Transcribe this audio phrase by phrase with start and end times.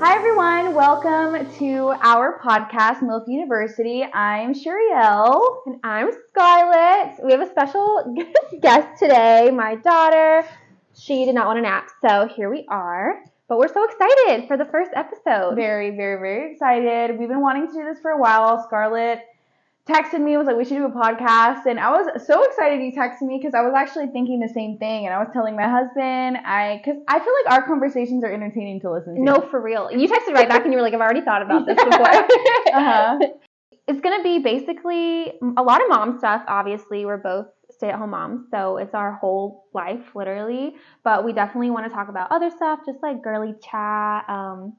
[0.00, 0.76] Hi, everyone.
[0.76, 4.04] Welcome to our podcast, MILF University.
[4.04, 5.62] I'm Cheriel.
[5.66, 7.16] And I'm Scarlett.
[7.24, 8.14] We have a special
[8.60, 10.46] guest today, my daughter.
[10.96, 13.24] She did not want a nap, so here we are.
[13.48, 15.56] But we're so excited for the first episode.
[15.56, 17.18] Very, very, very excited.
[17.18, 18.62] We've been wanting to do this for a while.
[18.62, 19.22] Scarlett
[19.88, 21.66] texted me, was like, we should do a podcast.
[21.66, 24.78] And I was so excited he texted me because I was actually thinking the same
[24.78, 25.06] thing.
[25.06, 28.80] And I was telling my husband, I, because I feel like our conversations are entertaining
[28.82, 29.22] to listen to.
[29.22, 29.90] No, for real.
[29.90, 32.06] You texted right back and you were like, I've already thought about this before.
[32.74, 33.18] uh-huh.
[33.88, 37.06] It's going to be basically a lot of mom stuff, obviously.
[37.06, 40.74] We're both stay at home moms, so it's our whole life, literally.
[41.04, 44.74] But we definitely want to talk about other stuff, just like girly chat, um,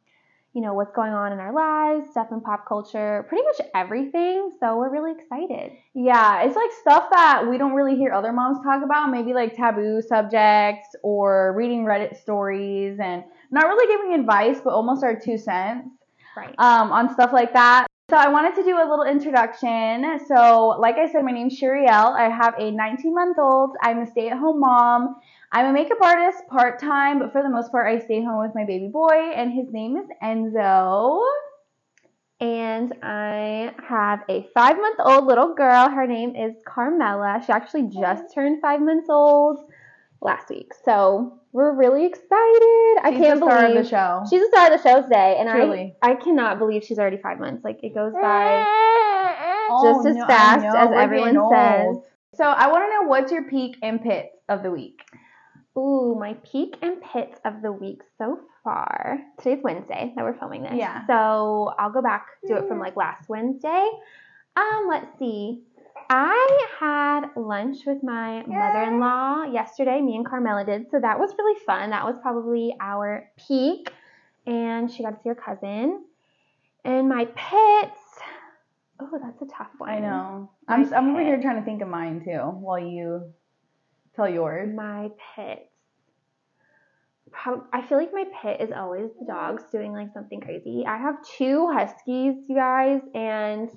[0.54, 4.52] you know, what's going on in our lives, stuff in pop culture, pretty much everything.
[4.60, 5.74] So we're really excited.
[5.94, 9.56] Yeah, it's like stuff that we don't really hear other moms talk about, maybe like
[9.56, 15.38] taboo subjects or reading Reddit stories and not really giving advice, but almost our two
[15.38, 15.88] cents
[16.36, 16.56] Right.
[16.58, 17.86] um, on stuff like that.
[18.10, 20.20] So I wanted to do a little introduction.
[20.28, 22.16] So, like I said, my name's Cheriel.
[22.18, 23.76] I have a 19 month old.
[23.84, 25.16] I'm a stay at home mom.
[25.52, 28.54] I'm a makeup artist part time, but for the most part, I stay home with
[28.54, 31.24] my baby boy, and his name is Enzo.
[32.40, 35.90] And I have a five month old little girl.
[35.90, 37.42] Her name is Carmela.
[37.46, 39.60] She actually just turned five months old
[40.22, 40.72] last week.
[40.86, 42.98] So we're really excited.
[43.04, 44.24] I can't the star believe of the show.
[44.30, 45.38] she's the star of the show today.
[45.40, 45.96] And Truly.
[46.02, 47.66] I I cannot believe she's already five months.
[47.66, 48.66] Like it goes by
[49.72, 51.98] Oh, just as no, fast as we're everyone says.
[52.36, 55.02] So I want to know what's your peak and pits of the week.
[55.80, 59.20] Ooh, my peak and pits of the week so far.
[59.38, 60.74] Today's Wednesday that we're filming this.
[60.76, 61.08] Yeah.
[61.08, 63.90] So I'll go back do it from like last Wednesday.
[64.58, 65.62] Um, let's see.
[66.10, 70.02] I had lunch with my mother-in-law yesterday.
[70.02, 71.92] Me and Carmela did, so that was really fun.
[71.92, 73.90] That was probably our peak,
[74.46, 76.04] and she got to see her cousin.
[76.84, 78.00] And my pits.
[79.00, 79.92] Oh, that's a tough one.
[79.92, 80.52] I know.
[80.68, 83.32] My I'm I'm over here trying to think of mine too while you
[84.16, 84.76] tell yours.
[84.76, 85.69] My pits.
[87.32, 90.86] Prob- I feel like my pit is always the dogs doing like something crazy.
[90.88, 93.70] I have two huskies, you guys, and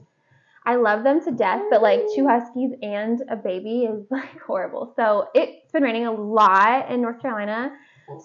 [0.64, 4.92] I love them to death, but like two huskies and a baby is like horrible.
[4.96, 7.72] So it's been raining a lot in North Carolina.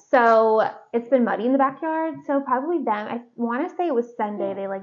[0.10, 2.16] So it's been muddy in the backyard.
[2.26, 3.08] So probably them.
[3.08, 4.54] I want to say it was Sunday.
[4.54, 4.82] They like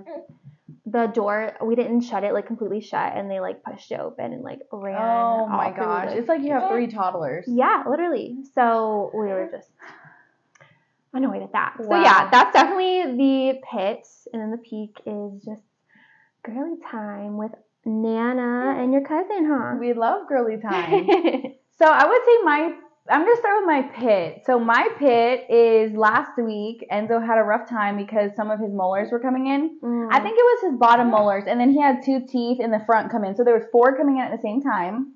[0.87, 1.53] the door.
[1.63, 4.61] We didn't shut it like completely shut, and they like pushed it open and like
[4.73, 4.97] ran.
[4.97, 6.09] Oh my through gosh.
[6.13, 7.45] It's like you have three toddlers.
[7.49, 8.37] yeah, literally.
[8.55, 9.69] So we were just
[11.15, 11.77] annoyed at that.
[11.79, 15.63] So yeah, that's definitely the pit, and then the peak is just
[16.45, 17.53] girly time with
[17.85, 19.77] Nana and your cousin, huh?
[19.79, 21.07] We love girly time.
[21.79, 22.75] so I would say my
[23.07, 24.43] I'm gonna start with my pit.
[24.47, 28.73] So my pit is last week Enzo had a rough time because some of his
[28.73, 29.79] molars were coming in.
[29.83, 30.09] Mm.
[30.11, 32.81] I think it was his bottom molars, and then he had two teeth in the
[32.87, 33.37] front come in.
[33.37, 35.15] So there was four coming in at the same time.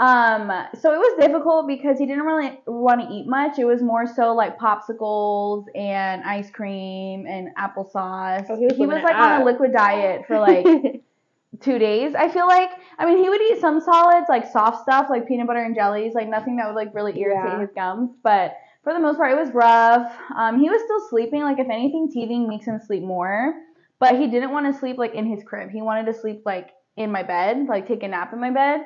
[0.00, 3.58] Um, so it was difficult because he didn't really want to eat much.
[3.58, 8.46] It was more so like popsicles and ice cream and applesauce.
[8.48, 10.64] Oh, he was living it like on a liquid diet for like
[11.60, 12.14] two days.
[12.14, 12.70] I feel like.
[12.98, 16.14] I mean, he would eat some solids like soft stuff like peanut butter and jellies,
[16.14, 17.60] like nothing that would like really irritate Yeah.
[17.60, 18.10] his gums.
[18.22, 20.12] But for the most part, it was rough.
[20.36, 21.42] Um, he was still sleeping.
[21.42, 23.54] Like if anything, teething makes him sleep more.
[23.98, 25.70] But he didn't want to sleep like in his crib.
[25.70, 28.80] He wanted to sleep like in my bed, like take a nap in my bed.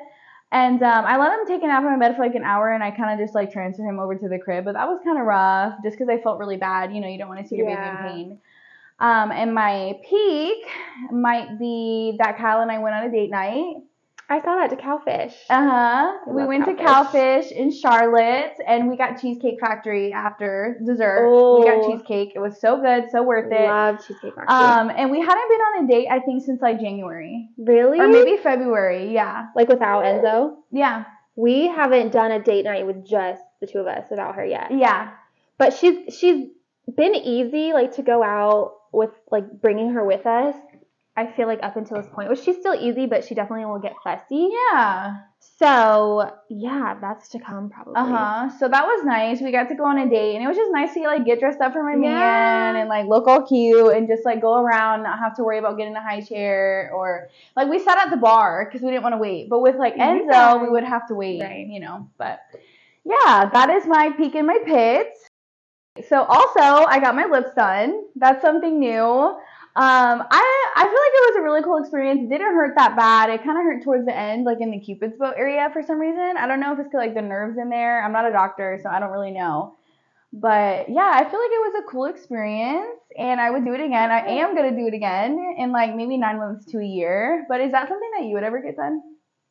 [0.51, 2.71] And um, I let him take a nap in my bed for like an hour,
[2.71, 4.65] and I kind of just like transfer him over to the crib.
[4.65, 6.93] But that was kind of rough, just because I felt really bad.
[6.93, 7.75] You know, you don't want to see your Yeah.
[7.75, 8.39] baby in pain.
[8.99, 10.65] Um, and my peak
[11.11, 13.75] might be that Kyle and I went on a date night.
[14.27, 15.33] I saw that to Cowfish.
[15.49, 16.17] Uh huh.
[16.27, 17.45] We went to Cowfish.
[17.45, 21.29] Cowfish in Charlotte, and we got Cheesecake Factory after dessert.
[21.59, 22.31] We got cheesecake.
[22.35, 23.67] It was so good, so worth it.
[23.67, 24.47] Love cheesecake factory.
[24.55, 27.99] Um, and we hadn't been on a date, I think, since like January really?
[27.99, 29.13] or maybe February.
[29.13, 30.55] Yeah, like without Enzo.
[30.71, 31.03] yeah,
[31.35, 34.71] We haven't done a date night with just the two of us without her yet.
[34.71, 35.11] yeah.
[35.59, 36.47] but she's she's
[36.95, 40.55] been easy like to go out with like bringing her with us
[41.17, 43.79] i feel like up until this point which she's still easy but she definitely will
[43.79, 45.17] get fussy Yeah.
[45.39, 48.49] so yeah that's to come probably Uh huh.
[48.59, 49.41] So that was nice.
[49.41, 51.39] We got to go on a date, and it was just nice to like get
[51.39, 52.13] dressed up for my Yeah.
[52.15, 55.57] man and like look all cute and just like go around, not have to worry
[55.59, 59.03] about getting a high chair or like we sat at the bar because we didn't
[59.03, 59.49] want to wait.
[59.49, 60.55] But with like Enzo, Yeah.
[60.61, 61.67] we would have to wait, Right.
[61.67, 62.09] you know.
[62.17, 62.39] But
[63.05, 65.27] yeah, that is my peak in my pits.
[66.09, 68.03] So also, I got my lips done.
[68.15, 69.37] That's something new.
[69.77, 72.21] Um, I I feel like it was a really cool experience.
[72.23, 73.29] It didn't hurt that bad.
[73.29, 75.99] It kind of hurt towards the end, like in the cupid's bow area for some
[75.99, 76.35] reason.
[76.37, 78.01] I don't know if it's like the nerves in there.
[78.03, 79.75] I'm not a doctor, so I don't really know.
[80.31, 83.79] But yeah, I feel like it was a cool experience and I would do it
[83.79, 84.11] again.
[84.11, 87.45] I am going to do it again in like maybe nine months to a year.
[87.47, 89.01] But is that something that you would ever get done?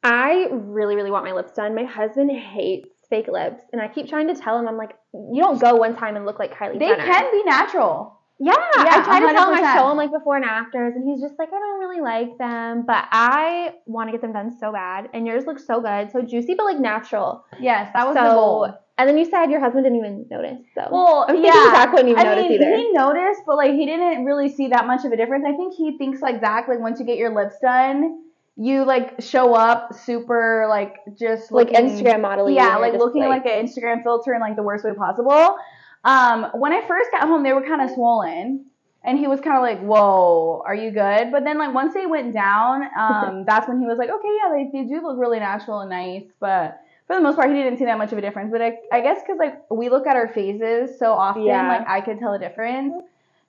[0.02, 1.74] I really, really want my lips done.
[1.74, 5.40] My husband hates fake lips, and I keep trying to tell him, I'm like, you
[5.40, 7.04] don't go one time and look like Kylie They Jenner.
[7.04, 8.20] can be natural.
[8.40, 9.54] Yeah, Yeah, I try to tell him.
[9.54, 9.74] I 100%.
[9.74, 12.84] show him like before and afters, and he's just like, I don't really like them,
[12.86, 15.08] but I want to get them done so bad.
[15.14, 17.44] And yours look so good, so juicy, but like natural.
[17.60, 18.74] Yes, that was so, the goal.
[18.98, 20.58] and then you said your husband didn't even notice.
[20.74, 21.72] So Well, I'm thinking yeah.
[21.72, 22.76] Zach wouldn't even I notice mean, either.
[22.76, 25.44] he noticed, but like he didn't really see that much of a difference.
[25.46, 28.20] I think he thinks like Zach, like once you get your lips done,
[28.56, 32.54] you like show up super like just like Instagram modeling.
[32.54, 35.56] Yeah, like looking like, an Instagram filter in like the worst way possible.
[36.04, 38.66] Um, when I first got home, they were kind of swollen,
[39.02, 42.06] and he was kind of like, "Whoa, are you good?" But then like once they
[42.06, 45.38] went down, um, that's when he was like, "Okay, yeah, they, they do look really
[45.40, 46.80] natural and nice," but.
[47.06, 49.02] For the most part, he didn't see that much of a difference, but I, I
[49.02, 51.68] guess because like we look at our faces so often, Yeah.
[51.68, 52.94] like I could tell a difference.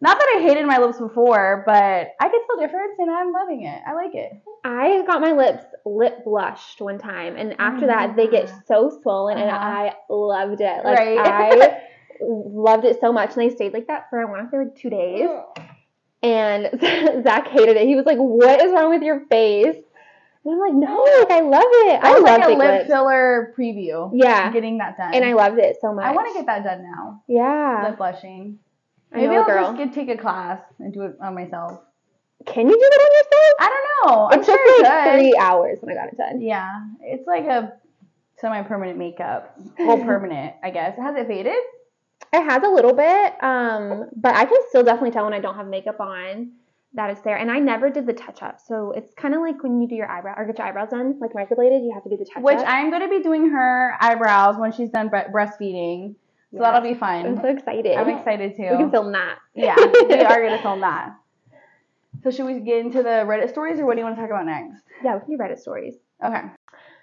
[0.02, 3.31] Not that I hated my lips before, but I could tell a difference, and I'm
[3.31, 3.81] loving it.
[3.88, 4.34] I like it.
[4.66, 9.38] I got my lips lip blushed one time, and after that they get so swollen,
[9.38, 9.57] and Uh-huh.
[9.57, 10.84] I loved it.
[10.84, 11.18] Like Right.
[11.18, 11.81] I
[12.22, 14.76] loved it so much, and they stayed like that for I want to say like
[14.76, 15.30] two days.
[16.24, 16.70] And
[17.24, 17.88] Zach hated it.
[17.88, 19.76] He was like, "What is wrong with your face?"
[20.44, 22.00] And I'm like, "No, like I love it.
[22.04, 22.88] I was love like a lip lips.
[22.88, 24.12] filler preview.
[24.14, 25.14] Yeah, Getting that done.
[25.14, 26.06] and I loved it so much.
[26.06, 27.24] I want to get that done now.
[27.28, 28.60] Yeah, Lip blushing.
[29.12, 29.66] Maybe I'll girl.
[29.74, 31.80] just get, take a class and do it on myself.
[32.46, 33.56] Can you do that on yourself?
[33.60, 34.30] I don't know.
[34.32, 36.42] I'm it sure took it like three hours when I got it done.
[36.42, 36.70] Yeah,
[37.02, 37.74] it's like a
[38.40, 39.58] semi-permanent makeup.
[39.80, 40.98] Well, permanent, I guess.
[40.98, 41.56] Has it faded?
[42.33, 45.56] It has a little bit, um, but I can still definitely tell when I don't
[45.56, 46.51] have makeup on
[46.94, 47.38] that it's there.
[47.38, 49.95] And I never did the touch up, so it's kind of like when you do
[49.95, 52.38] your eyebrow or get your eyebrows done, like microbladed, you have to do the touch
[52.38, 52.44] up.
[52.44, 52.60] Which.
[52.60, 56.16] I'm going to be doing her eyebrows when she's done bre- breastfeeding.
[56.54, 57.25] So that'll be fun.
[57.25, 57.98] I'm so excited.
[57.98, 58.63] I'm excited too.
[58.71, 59.39] We can film that.
[59.54, 61.16] Yeah, we are going to film that.
[62.24, 64.31] So should we get into the Reddit stories, or what do you want to talk
[64.31, 64.81] about next?
[65.04, 65.95] Yeah, we can do Reddit stories.
[66.24, 66.42] Okay.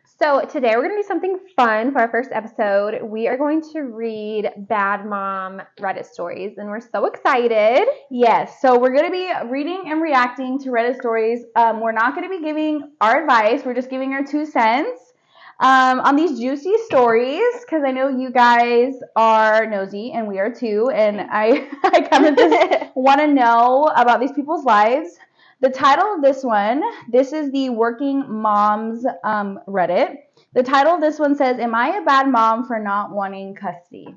[0.04, 3.02] So today we're gonna do something fun for our first episode.
[3.02, 7.86] We are going to read Bad Mom Reddit stories, and we're so excited.
[8.10, 11.44] Yes, so we're going to be reading and reacting to Reddit stories.
[11.56, 15.12] Um, we're not going to be giving our advice, we're just giving our two cents
[15.60, 20.52] um, on these juicy stories because I know you guys are nosy and we are
[20.52, 20.90] too.
[20.92, 25.18] And I, I kind of just want to know about these people's lives.
[25.62, 30.16] The title of this one, this is the Working Moms um, Reddit.
[30.54, 34.08] The title of this one says, Am I a bad mom for not wanting custody?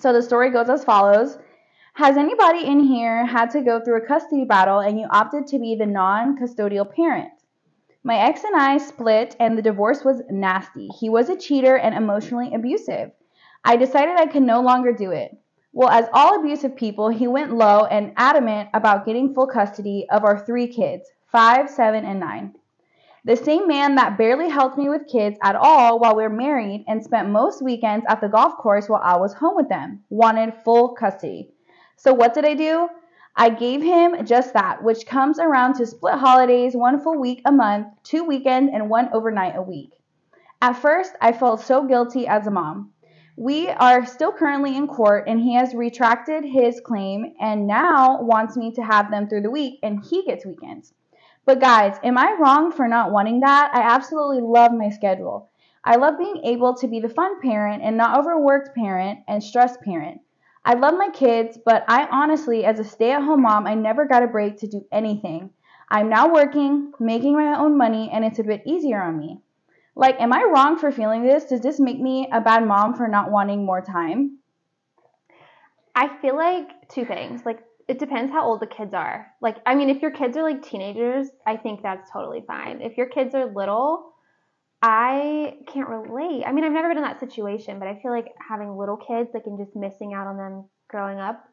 [0.00, 1.38] So the story goes as follows.
[1.94, 5.60] Has anybody in here had to go through a custody battle and you opted to
[5.60, 7.30] be the non custodial parent?
[8.02, 10.88] My ex and I split, and the divorce was nasty.
[10.88, 13.12] He was a cheater and emotionally abusive.
[13.64, 15.38] I decided I could no longer do it.
[15.74, 20.22] Well, as all abusive people, he went low and adamant about getting full custody of
[20.22, 22.54] our three kids five, seven, and nine.
[23.24, 26.84] The same man that barely helped me with kids at all while we were married
[26.88, 30.52] and spent most weekends at the golf course while I was home with them wanted
[30.62, 31.54] full custody.
[31.96, 32.88] So, what did I do?
[33.34, 37.52] I gave him just that, which comes around to split holidays, one full week a
[37.52, 39.92] month, two weekends, and one overnight a week.
[40.60, 42.92] At first, I felt so guilty as a mom.
[43.36, 48.58] We are still currently in court, and he has retracted his claim and now wants
[48.58, 50.92] me to have them through the week, and he gets weekends.
[51.46, 53.70] But, guys, am I wrong for not wanting that?
[53.74, 55.50] I absolutely love my schedule.
[55.82, 59.80] I love being able to be the fun parent and not overworked parent and stressed
[59.80, 60.20] parent.
[60.64, 64.04] I love my kids, but I honestly, as a stay at home mom, I never
[64.04, 65.50] got a break to do anything.
[65.88, 69.40] I'm now working, making my own money, and it's a bit easier on me.
[69.94, 71.44] Like, am I wrong for feeling this?
[71.44, 74.38] Does this make me a bad mom for not wanting more time?
[75.94, 77.42] I feel like two things.
[77.44, 79.26] Like it depends how old the kids are.
[79.40, 82.80] Like I mean, if your kids are like teenagers, I think that's totally fine.
[82.80, 84.12] If your kids are little,
[84.80, 86.44] I can't relate.
[86.46, 89.30] I mean, I've never been in that situation, but I feel like having little kids,
[89.34, 91.44] like and just missing out on them growing up,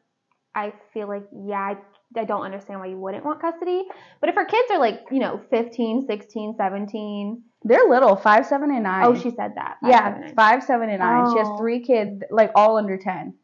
[0.54, 1.76] I feel like yeah, I,
[2.18, 3.84] I don't understand why you wouldn't want custody.
[4.20, 8.70] But if our kids are like, you know, 15, 16, 17, They're little, five, seven,
[8.70, 9.04] and nine.
[9.04, 9.76] oh, she said that.
[9.82, 11.30] Five, yeah, seven, five, seven, and nine.
[11.32, 11.58] She has Oh.
[11.58, 13.34] three kids, like all under ten.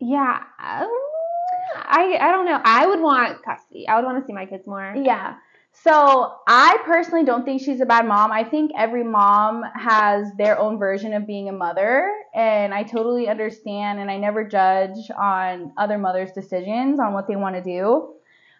[0.00, 0.40] Yeah.
[0.62, 0.88] um,
[1.76, 2.60] I I don't know.
[2.64, 3.86] I would want custody.
[3.88, 4.94] I would want to see my kids more.
[4.96, 5.34] Yeah.
[5.72, 8.32] So I personally don't think she's a bad mom.
[8.32, 13.28] I think every mom has their own version of being a mother, and I totally
[13.28, 18.14] understand and I never judge on other mothers' decisions on what they want to do.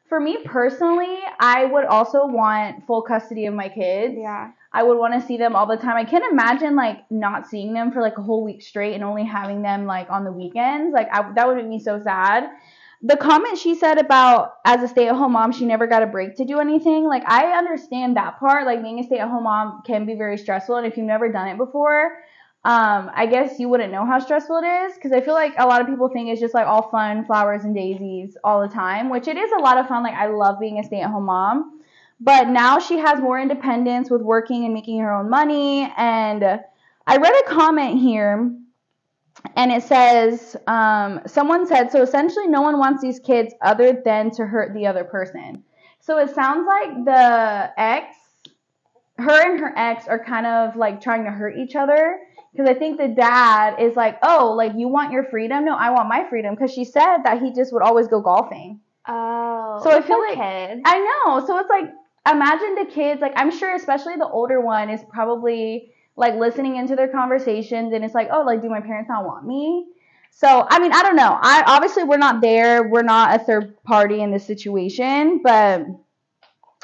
[0.08, 4.14] For me personally, I would also want full custody of my kids.
[4.16, 4.52] Yeah.
[4.72, 5.96] I would want to see them all the time.
[5.96, 9.24] I can't imagine like not seeing them for like a whole week straight and only
[9.24, 10.92] having them like on the weekends.
[10.92, 12.50] Like I, that would make me so sad.
[13.02, 16.44] The comment she said about as a stay-at-home mom, she never got a break to
[16.44, 17.06] do anything.
[17.06, 18.66] Like I understand that part.
[18.66, 21.56] Like being a stay-at-home mom can be very stressful, and if you've never done it
[21.56, 22.18] before,
[22.66, 25.66] um, I guess you wouldn't know how stressful it is because I feel like a
[25.66, 29.08] lot of people think it's just like all fun, flowers and daisies all the time,
[29.08, 30.02] which it is a lot of fun.
[30.02, 31.80] Like I love being a stay-at-home mom.
[32.18, 35.92] But now she has more independence with working and making her own money.
[35.96, 36.42] And
[37.06, 38.52] I read a comment here,
[39.54, 44.32] and it says, um, someone said, so essentially no one wants these kids other than
[44.32, 45.62] to hurt the other person.
[46.00, 48.16] So it sounds like the ex,
[49.18, 52.18] her and her ex are kind of like trying to hurt each other.
[52.56, 55.64] Because I think the dad is like, oh, like you want your freedom?
[55.64, 56.54] No, I want my freedom.
[56.54, 58.80] Because she said that he just would always go golfing.
[59.06, 59.80] Oh.
[59.82, 60.82] So I feel like- kids.
[60.84, 61.46] I know.
[61.46, 61.92] So it's like
[62.28, 66.96] imagine the kids like I'm sure especially the older one is probably like listening into
[66.96, 69.86] their conversations and it's like, "Oh, like do my parents not want me?"
[70.30, 71.38] So, I mean, I don't know.
[71.40, 72.88] I obviously we're not there.
[72.88, 75.86] We're not a third party in this situation, but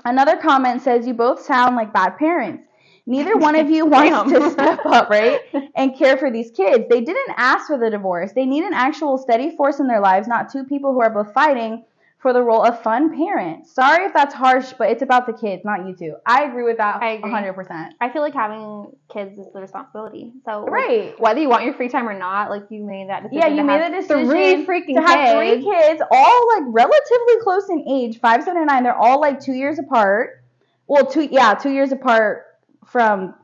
[0.04, 2.66] another comment says you both sound like bad parents.
[3.06, 5.40] Neither one of you wants to step up, right?
[5.74, 6.84] And care for these kids.
[6.88, 8.32] They didn't ask for the divorce.
[8.32, 11.32] They need an actual steady force in their lives, not two people who are both
[11.32, 11.84] fighting
[12.20, 13.66] for the role of fun parent.
[13.66, 16.14] Sorry if that's harsh, but it's about the kids, not you two.
[16.24, 17.32] I agree with that I agree.
[17.32, 17.88] 100%.
[18.00, 20.30] I feel like having kids is the responsibility.
[20.44, 21.20] So like, Right.
[21.20, 23.42] whether you want your free time or not, like you made that decision.
[23.42, 25.64] Yeah, you made the decision Three freaking to have kids.
[25.64, 28.84] three kids, all like relatively close in age, five, seven, and nine.
[28.84, 30.44] They're all like two years apart.
[30.86, 32.44] Well, two yeah, two years apart
[32.86, 33.34] from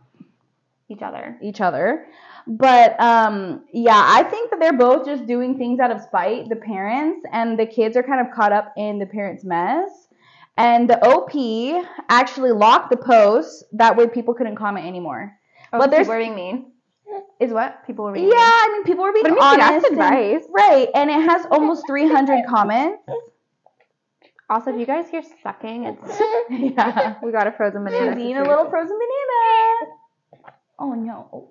[0.88, 1.36] Each other.
[1.42, 2.06] each other.
[2.46, 6.56] But um, yeah, I think that they're both just doing things out of spite, the
[6.56, 9.90] parents, and the kids are kind of caught up in the parents' mess.
[10.56, 11.30] And the OP
[12.08, 15.32] actually locked the post that way people couldn't comment anymore.
[15.72, 16.72] Oh, But there's- being mean.
[17.40, 17.86] Is what?
[17.86, 18.38] People were Yeah, being mean.
[18.38, 19.86] I mean people were being But I mean, that's honest.
[19.86, 20.48] and- advice.
[20.50, 23.02] right, and it has almost 300 comments.
[24.50, 27.16] Also, if you guys hear sucking, it's yeah.
[27.22, 28.12] we got a frozen banana.
[28.14, 29.92] She's eating a little frozen banana.
[30.78, 31.28] Oh no.
[31.32, 31.50] Oh.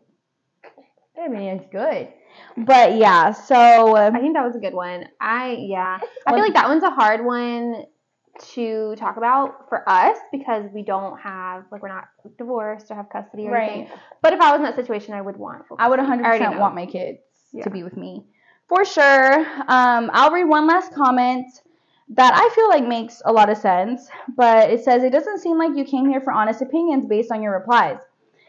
[1.16, 2.08] That banana's good.
[2.56, 5.06] But yeah, so I um, think that was a good one.
[5.22, 6.00] I yeah.
[6.26, 7.86] I feel like that one's a hard one
[8.54, 12.06] to talk about for us because we don't have like we're not
[12.38, 13.90] divorced or have custody or anything.
[13.90, 14.00] right.
[14.22, 16.24] But if I was in that situation, I would want I would custody.
[16.24, 16.60] already 100% know.
[16.60, 17.20] want my kids
[17.52, 17.64] Yeah.
[17.64, 18.26] to be with me.
[18.70, 19.40] For sure.
[19.68, 21.46] Um, I'll read one last comment
[22.10, 25.58] that I feel like makes a lot of sense, but it says it doesn't seem
[25.58, 28.00] like you came here for honest opinions based on your replies.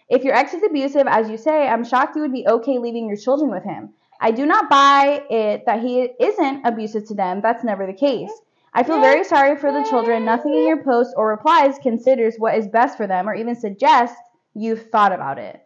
[0.08, 3.08] If your ex is abusive, as you say, I'm shocked you would be okay leaving
[3.08, 3.90] your children with him.
[4.20, 7.40] I do not buy it that he isn't abusive to them.
[7.40, 8.30] That's never the case.
[8.74, 10.24] I feel very sorry for the children.
[10.24, 14.16] Nothing in your post or replies considers what is best for them or even suggests
[14.54, 15.60] you've thought about it.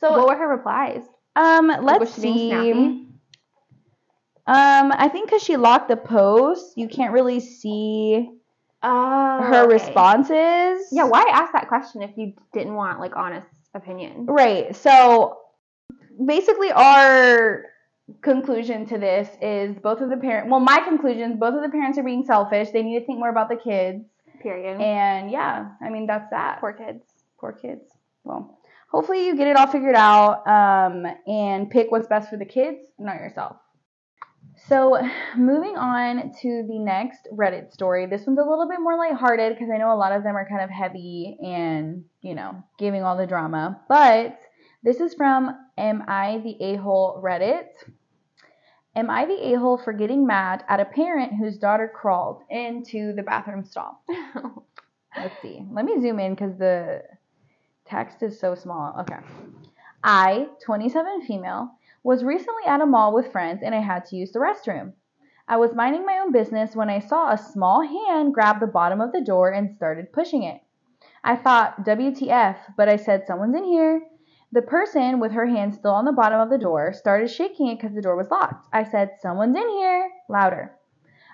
[0.00, 1.02] So what were her replies?
[1.38, 3.07] um, let's was she being see.
[4.48, 8.30] Um, I think because she locked the post, you can't really see
[8.82, 9.72] Oh, her okay.
[9.74, 10.88] responses.
[10.92, 14.26] Yeah, why ask that question if you didn't want like honest opinion?
[14.26, 14.74] Right.
[14.74, 15.38] So
[16.24, 17.64] basically, our
[18.22, 20.48] conclusion to this is both of the parents.
[20.50, 22.70] Well, my conclusions: both of the parents are being selfish.
[22.70, 24.04] They need to think more about the kids.
[24.40, 24.80] Period.
[24.80, 26.60] And yeah, I mean that's that.
[26.60, 27.02] Poor kids.
[27.40, 27.82] Poor kids.
[28.22, 32.44] Well, hopefully you get it all figured out um, and pick what's best for the
[32.44, 33.56] kids, not yourself.
[34.68, 35.00] So,
[35.34, 38.04] moving on to the next Reddit story.
[38.04, 40.46] This one's a little bit more lighthearted because I know a lot of them are
[40.46, 43.80] kind of heavy and, you know, giving all the drama.
[43.88, 44.38] But
[44.82, 47.68] this is from Am I the A hole Reddit?
[48.94, 53.14] Am I the a hole for getting mad at a parent whose daughter crawled into
[53.14, 54.02] the bathroom stall?
[55.16, 55.64] Let's see.
[55.72, 57.02] Let me zoom in because the
[57.86, 58.94] text is so small.
[59.00, 59.18] Okay.
[60.04, 61.70] I, 27 female,
[62.08, 64.94] was recently at a mall with friends and I had to use the restroom.
[65.46, 69.02] I was minding my own business when I saw a small hand grab the bottom
[69.02, 70.62] of the door and started pushing it.
[71.22, 74.00] I thought, WTF, but I said, Someone's in here.
[74.52, 77.76] The person, with her hand still on the bottom of the door, started shaking it
[77.76, 78.66] because the door was locked.
[78.72, 80.72] I said, Someone's in here, louder.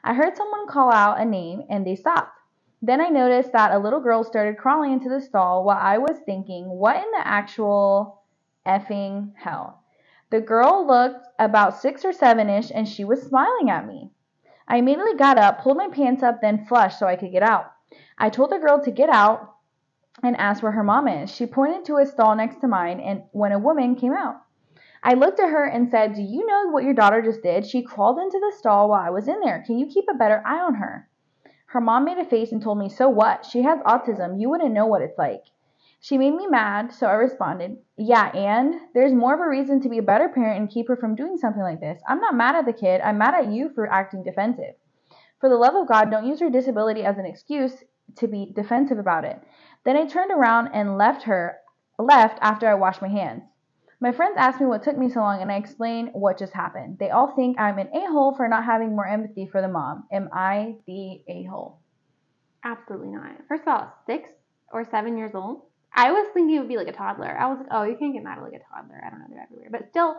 [0.02, 2.36] I heard someone call out a name and they stopped.
[2.82, 6.18] Then I noticed that a little girl started crawling into the stall while I was
[6.26, 8.24] thinking, what in the actual
[8.66, 9.83] effing hell?
[10.34, 14.10] The girl looked about six or seven ish and she was smiling at me.
[14.66, 17.66] I immediately got up, pulled my pants up, then flushed so I could get out.
[18.18, 19.54] I told the girl to get out
[20.24, 21.32] and asked where her mom is.
[21.32, 24.42] She pointed to a stall next to mine and when a woman came out.
[25.04, 27.64] I looked at her and said, Do you know what your daughter just did?
[27.64, 29.62] She crawled into the stall while I was in there.
[29.64, 31.08] Can you keep a better eye on her?
[31.66, 33.46] Her mom made a face and told me, So what?
[33.46, 34.40] She has autism.
[34.40, 35.44] You wouldn't know what it's like.
[36.00, 39.88] She made me mad, so I responded, Yeah, and there's more of a reason to
[39.88, 42.00] be a better parent and keep her from doing something like this.
[42.08, 44.74] I'm not mad at the kid, I'm mad at you for acting defensive.
[45.40, 47.84] For the love of God, don't use her disability as an excuse
[48.16, 49.40] to be defensive about it.
[49.84, 51.58] Then I turned around and left her
[51.98, 53.42] left after I washed my hands.
[54.00, 56.98] My friends asked me what took me so long, and I explained what just happened.
[56.98, 60.04] They all think I'm an a hole for not having more empathy for the mom.
[60.12, 61.78] Am I the a hole?
[62.64, 63.30] Absolutely not.
[63.48, 64.28] First of all, six
[64.72, 65.62] or seven years old.
[65.94, 67.38] I was thinking it would be like a toddler.
[67.38, 69.00] I was like, oh, you can't get mad at like a toddler.
[69.04, 69.68] I don't know, they're everywhere.
[69.70, 70.16] But still,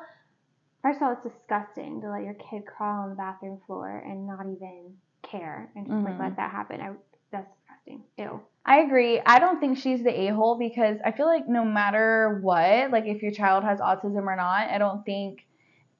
[0.81, 4.25] first of all, it's disgusting to let your kid crawl on the bathroom floor and
[4.27, 6.19] not even care and just like Mhm.
[6.19, 6.79] let that happen.
[6.81, 6.91] I,
[7.31, 8.03] that's disgusting.
[8.17, 8.39] Ew.
[8.65, 9.21] I agree.
[9.25, 13.05] I don't think she's the a hole because I feel like no matter what, like
[13.05, 15.45] if your child has autism or not, I don't think.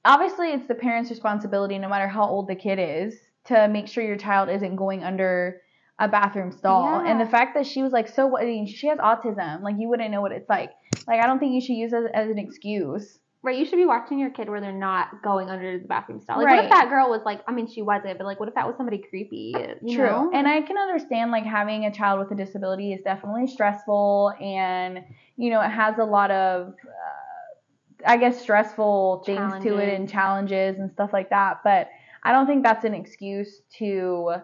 [0.04, 4.04] Obviously, it's the parent's responsibility, no matter how old the kid is, to make sure
[4.04, 5.62] your child isn't going under
[6.00, 7.00] a bathroom stall.
[7.06, 8.42] And the fact that she was like, so what?
[8.42, 9.62] I mean, she has autism.
[9.62, 10.72] Like, you wouldn't know what it's like.
[11.08, 13.20] Like, I don't think you should use it as an excuse.
[13.46, 16.38] Right, you should be watching your kid where they're not going under the bathroom stall.
[16.38, 16.64] Like, what Right.
[16.64, 18.76] if that girl was like, I mean, she wasn't, but like, what if that was
[18.76, 19.54] somebody creepy?
[19.54, 19.98] True.
[19.98, 20.32] Know?
[20.34, 25.04] And I can understand like having a child with a disability is definitely stressful and
[25.38, 30.10] you know it has a lot of uh, I guess stressful things to it and
[30.10, 31.90] challenges and stuff like that, but
[32.24, 34.38] I don't think that's an excuse to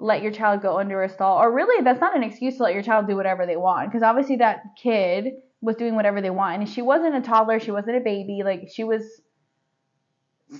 [0.00, 2.74] let your child go under a stall or really that's not an excuse to let
[2.74, 5.26] your child do whatever they want because obviously that kid
[5.60, 8.68] was doing whatever they want and she wasn't a toddler, she wasn't a baby, like
[8.72, 9.02] she was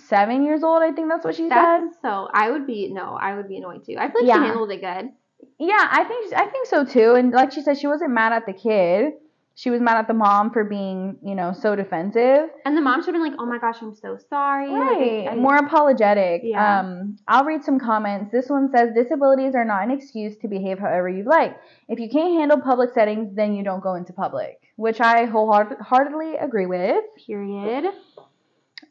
[0.09, 1.81] 7 years old, I think that's what she said.
[2.03, 2.29] So.
[2.33, 3.19] I would be no.
[3.21, 3.97] I would be annoyed too.
[3.99, 4.35] I feel like Yeah.
[4.35, 5.11] she handled it good.
[5.59, 7.15] Yeah, I think I think so too.
[7.15, 9.15] And like she said, she wasn't mad at the kid.
[9.61, 12.49] She was mad at the mom for being, you know, so defensive.
[12.65, 15.29] And the mom should have been like, "Oh my gosh, I'm so sorry." Like, Right.
[15.31, 16.41] I- More apologetic.
[16.43, 16.81] Yeah.
[16.81, 18.33] Um, I'll read some comments.
[18.33, 21.59] This one says disabilities are not an excuse to behave however you like.
[21.89, 26.37] If you can't handle public settings, then you don't go into public, which I wholeheartedly
[26.37, 27.05] agree with.
[27.27, 27.85] Period.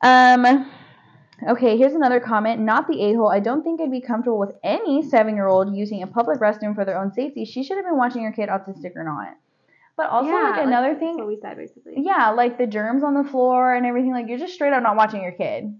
[0.03, 0.69] Um,
[1.49, 2.61] okay, here's another comment.
[2.61, 3.31] Not the a hole.
[3.31, 6.75] I don't think I'd be comfortable with any seven year old using a public restroom
[6.75, 7.43] for their own safety.
[7.43, 9.36] She should have been watching her kid autistic or not.
[9.99, 11.95] But also, yeah, like another thing, what we said basically.
[11.97, 14.12] yeah, like the germs on the floor and everything.
[14.13, 15.77] Like you're just straight up not watching your kid.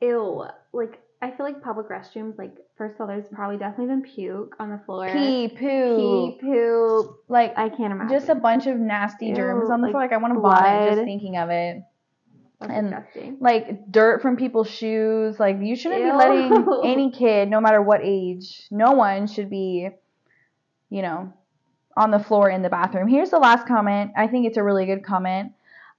[0.00, 0.46] Ew.
[0.72, 2.38] Like I feel like public restrooms.
[2.38, 5.10] Like first of all, there's probably definitely been puke on the floor.
[5.12, 7.16] Pee, poo, Pee, poop.
[7.28, 8.16] like I can't imagine.
[8.16, 10.02] just a bunch of nasty germs on the like floor.
[10.04, 11.82] Like I want to vomit just thinking of it.
[12.60, 13.36] That's and- disgusting.
[13.40, 15.38] like dirt from people's shoes.
[15.38, 19.90] Like you shouldn't be letting any kid, no matter what age, no one should be,
[20.88, 21.34] you know,
[21.98, 23.08] on the floor in the bathroom.
[23.08, 24.12] Here's the last comment.
[24.16, 25.52] I think it's a really good comment.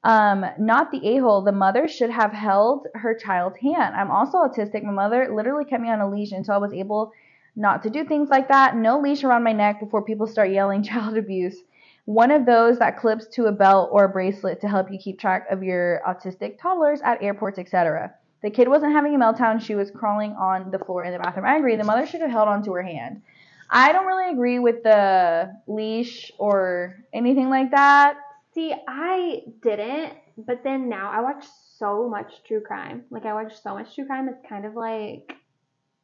[0.05, 1.41] Um, not the a-hole.
[1.43, 3.95] The mother should have held her child's hand.
[3.95, 4.81] I'm also autistic.
[4.83, 7.11] My mother literally kept me on a leash until I was able
[7.57, 8.77] not to do things like that.
[8.77, 11.57] No leash around my neck before people start yelling child abuse.
[12.05, 15.19] One of those that clips to a belt or a bracelet to help you keep
[15.19, 18.13] track of your autistic toddlers at airports, etc.
[18.41, 19.61] The kid wasn't having a meltdown.
[19.61, 21.45] She was crawling on the floor in the bathroom.
[21.45, 21.75] Agree.
[21.75, 23.21] The mother should have held onto her hand.
[23.69, 28.17] I don't really agree with the leash or anything like that.
[28.53, 31.45] See, I didn't, but then now I watch
[31.77, 33.03] so much true crime.
[33.11, 35.33] Like I watch so much true crime, it's kind of like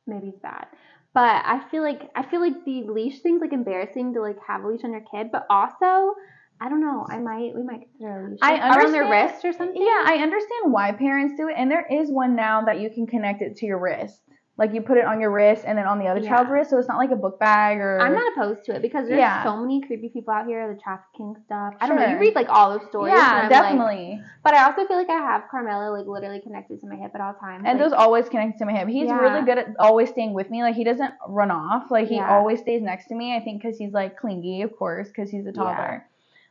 [0.05, 0.67] maybe it's bad.
[1.13, 4.63] But I feel like I feel like the leash thing's like embarrassing to like have
[4.63, 6.13] a leash on your kid, but also
[6.61, 9.53] I don't know, I might we might consider a leash I around their wrist or
[9.53, 9.81] something.
[9.81, 13.07] Yeah, I understand why parents do it, and there is one now that you can
[13.07, 14.21] connect it to your wrist.
[14.57, 16.29] Like you put it on your wrist and then on the other Yeah.
[16.29, 17.99] child's wrist, so it's not like a book bag or.
[17.99, 19.43] I'm not opposed to it because there's Yeah.
[19.43, 21.73] so many creepy people out here, the trafficking stuff.
[21.81, 22.05] I don't know.
[22.07, 23.13] You read like all those stories.
[23.13, 24.21] Yeah, I'm like- definitely.
[24.45, 27.19] but I also feel like I have Carmela like literally connected to my hip at
[27.19, 27.63] all times.
[27.65, 28.87] and like, those always connect to my hip.
[28.87, 29.19] He's Yeah.
[29.19, 30.63] really good at always staying with me.
[30.63, 31.91] Like he doesn't run off.
[31.91, 33.35] Like he always stays next to me.
[33.35, 36.05] I think because he's like clingy, of course, because he's a toddler.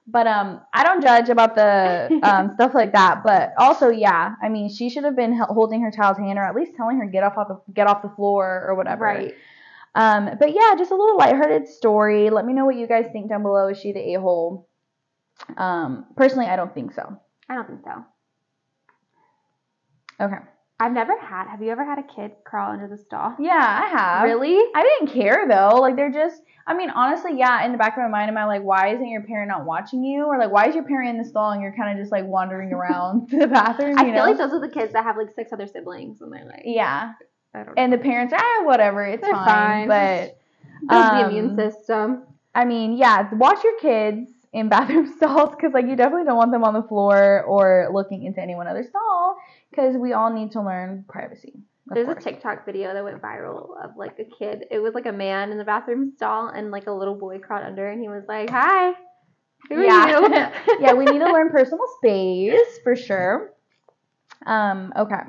[0.06, 3.22] But um, I don't judge about the um stuff like that.
[3.24, 6.54] But also, yeah, I mean, she should have been holding her child's hand, or at
[6.54, 9.04] least telling her get off off the get off the floor or whatever.
[9.04, 9.34] right.
[9.96, 12.28] Um, but yeah, just a little lighthearted story.
[12.30, 13.68] Let me know what you guys think down below.
[13.68, 14.68] Is she the a hole?
[15.56, 17.20] Um, personally, I don't think so.
[17.48, 18.04] I don't think so.
[20.20, 20.38] Okay.
[20.80, 21.48] I've never had.
[21.48, 23.34] Have you ever had a kid crawl under the stall?
[23.38, 24.24] Yeah, I have.
[24.24, 24.56] Really?
[24.74, 25.76] I didn't care though.
[25.80, 26.42] Like they're just.
[26.66, 27.64] I mean, honestly, yeah.
[27.64, 30.02] In the back of my mind, am I like, why isn't your parent not watching
[30.02, 32.10] you, or like, why is your parent in the stall and you're kind of just
[32.10, 33.98] like wandering around the bathroom?
[33.98, 34.24] I feel know?
[34.24, 37.12] like those are the kids that have like six other siblings, and they're like, Yeah,
[37.54, 37.74] I don't know.
[37.76, 39.46] and the parents, ah, whatever, it's fine.
[39.46, 39.88] fine.
[39.88, 40.38] But
[40.88, 42.24] Build the um, immune system.
[42.54, 46.52] I mean, yeah, watch your kids in bathroom stalls because like you definitely don't want
[46.52, 49.13] them on the floor or looking into anyone other's stall
[49.74, 51.54] because we all need to learn privacy.
[51.86, 52.14] There's a.
[52.14, 54.64] TikTok video that went viral of like a kid.
[54.70, 57.64] It was like a man in the bathroom stall and like a little boy crawled
[57.64, 58.92] under and he was like, "Hi,
[59.68, 60.20] who are Yeah.
[60.20, 63.52] you?" yeah, we need to learn personal space for sure.
[64.46, 65.20] Um, okay.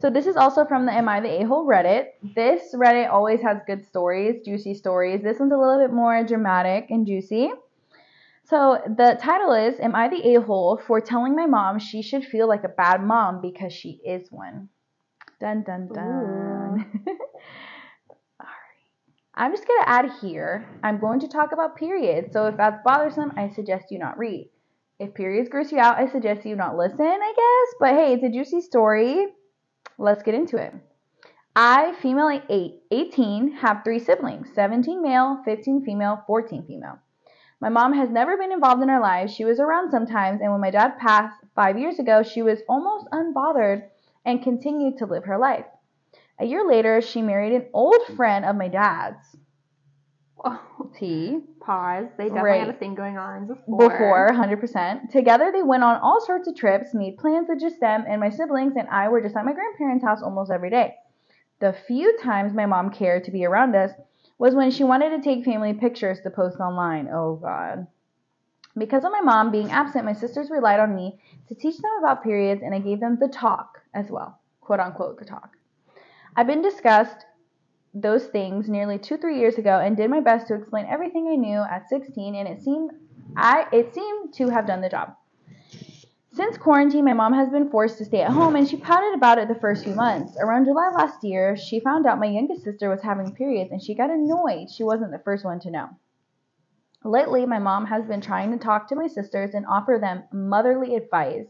[0.00, 2.06] So this is also from the Am I the A-hole Reddit.
[2.34, 5.22] This Reddit always has good stories, juicy stories.
[5.22, 7.52] This one's a little bit more dramatic and juicy.
[8.44, 12.48] So the title is Am I the A-hole for telling my mom she should feel
[12.48, 14.68] like a bad mom because she is one?
[15.40, 16.86] Dun dun dun.
[19.34, 20.68] I'm just gonna add here.
[20.82, 22.32] I'm going to talk about periods.
[22.32, 24.50] So if that's bothersome, I suggest you not read.
[24.98, 27.74] If periods gross you out, I suggest you not listen, I guess.
[27.80, 29.26] But hey, it's a juicy story.
[29.98, 30.74] Let's get into it.
[31.54, 36.98] I, female eight, 18, have three siblings 17 male, 15 female, 14 female.
[37.62, 39.32] My mom has never been involved in our lives.
[39.32, 43.06] She was around sometimes, and when my dad passed five years ago, she was almost
[43.12, 43.84] unbothered
[44.24, 45.66] and continued to live her life.
[46.40, 49.36] A year later, she married an old friend of my dad's.
[50.44, 51.38] Oh, T.
[51.60, 52.08] pause.
[52.18, 53.88] They definitely had a thing going on before.
[53.88, 55.10] Before, 100%.
[55.10, 58.30] Together, they went on all sorts of trips, made plans with just them, and my
[58.30, 60.96] siblings and I were just at my grandparents' house almost every day.
[61.60, 63.92] The few times my mom cared to be around us
[64.38, 67.08] was when she wanted to take family pictures to post online.
[67.12, 67.86] Oh, God.
[68.76, 72.22] Because of my mom being absent, my sisters relied on me to teach them about
[72.22, 74.40] periods, and I gave them the talk as well.
[74.60, 75.56] Quote unquote, the talk.
[76.34, 77.26] I've been discussed
[77.94, 81.36] those things nearly two, three years ago and did my best to explain everything I
[81.36, 82.92] knew at 16, and it seemed
[83.36, 85.14] I it seemed to have done the job.
[86.34, 89.36] Since quarantine, my mom has been forced to stay at home, and she pouted about
[89.36, 90.34] it the first few months.
[90.40, 93.94] Around July last year, she found out my youngest sister was having periods, and she
[93.94, 95.90] got annoyed she wasn't the first one to know.
[97.04, 100.96] Lately, my mom has been trying to talk to my sisters and offer them motherly
[100.96, 101.48] advice,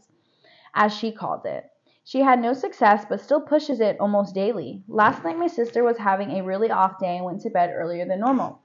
[0.75, 1.63] as she calls it.
[2.03, 4.83] She had no success, but still pushes it almost daily.
[4.89, 8.05] Last night, my sister was having a really off day and went to bed earlier
[8.05, 8.59] than normal.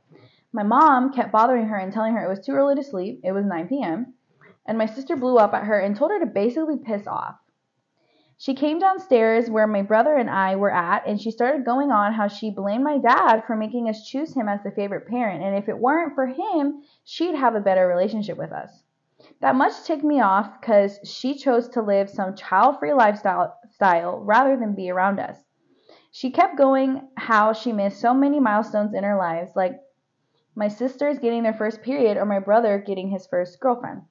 [0.53, 3.21] My mom kept bothering her and telling her it was too early to sleep.
[3.23, 4.15] It was 9 p.m.
[4.69, 7.37] And my sister blew up at her and told her to basically piss off.
[8.37, 12.13] She came downstairs where my brother and I were at, and she started going on
[12.13, 15.57] how she blamed my dad for making us choose him as the favorite parent, and
[15.57, 18.85] if it weren't for him, she'd have a better relationship with us.
[19.41, 24.21] That much ticked me off because she chose to live some child free lifestyle style
[24.21, 25.37] rather than be around us.
[26.13, 29.81] She kept going how she missed so many milestones in her lives, like
[30.55, 34.03] my sisters getting their first period or my brother getting his first girlfriend.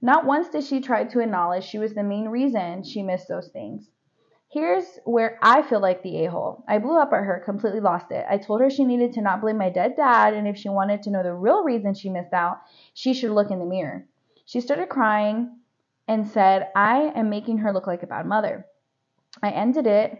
[0.00, 3.48] Not once did she try to acknowledge she was the main reason she missed those
[3.48, 3.90] things.
[4.50, 6.64] Here's where I feel like the a hole.
[6.66, 8.24] I blew up at her, completely lost it.
[8.30, 11.02] I told her she needed to not blame my dead dad, and if she wanted
[11.02, 12.60] to know the real reason she missed out,
[12.94, 14.06] she should look in the mirror.
[14.46, 15.58] She started crying
[16.06, 18.64] and said, I am making her look like a bad mother.
[19.42, 20.16] I ended it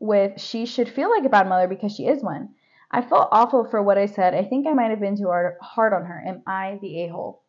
[0.00, 2.54] with, she should feel like a bad mother because she is one.
[2.90, 4.34] I felt awful for what I said.
[4.34, 5.30] I think I might have been too
[5.60, 6.24] hard on her.
[6.26, 7.44] Am I the a hole?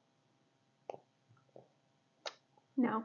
[2.78, 3.04] No.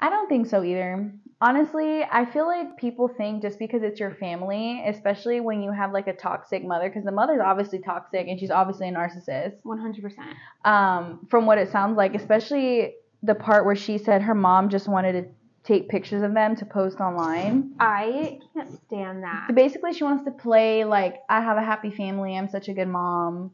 [0.00, 1.12] I don't think so either.
[1.42, 5.92] Honestly, I feel like people think just because it's your family, especially when you have
[5.92, 9.62] like a toxic mother, because the mother's obviously toxic and she's obviously a narcissist.
[9.64, 10.68] 100%.
[10.68, 14.88] Um, from what it sounds like, especially the part where she said her mom just
[14.88, 15.28] wanted to
[15.62, 17.74] take pictures of them to post online.
[17.78, 19.54] I can't stand that.
[19.54, 22.36] Basically, she wants to play like I have a happy family.
[22.36, 23.52] I'm such a good mom.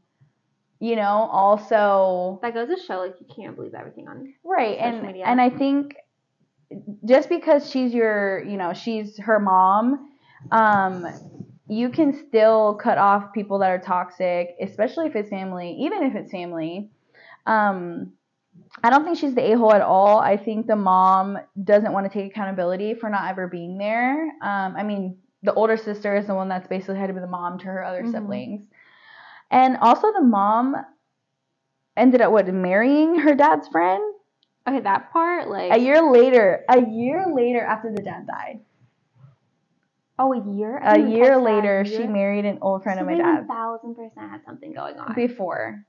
[0.78, 4.34] You know, also That goes to show like you can't believe everything on.
[4.44, 5.24] Right, social and media.
[5.26, 5.94] and I think
[7.04, 10.10] just because she's your, you know, she's her mom,
[10.50, 11.06] um,
[11.68, 16.14] you can still cut off people that are toxic, especially if it's family, even if
[16.14, 16.90] it's family.
[17.46, 18.12] Um,
[18.82, 20.18] I don't think she's the a hole at all.
[20.18, 24.24] I think the mom doesn't want to take accountability for not ever being there.
[24.42, 27.26] Um, I mean, the older sister is the one that's basically had to be the
[27.26, 28.12] mom to her other Mhm.
[28.12, 28.66] siblings,
[29.50, 30.76] and also the mom
[31.96, 34.02] ended up what marrying her dad's friend
[34.68, 38.61] Okay, that part like a year later, a year later after the dad died,
[40.18, 40.78] Oh, a year.
[40.82, 43.46] I a year later, A she married an old friend of my dad's.
[43.46, 45.14] Thousand percent had something going on.
[45.14, 45.85] Before,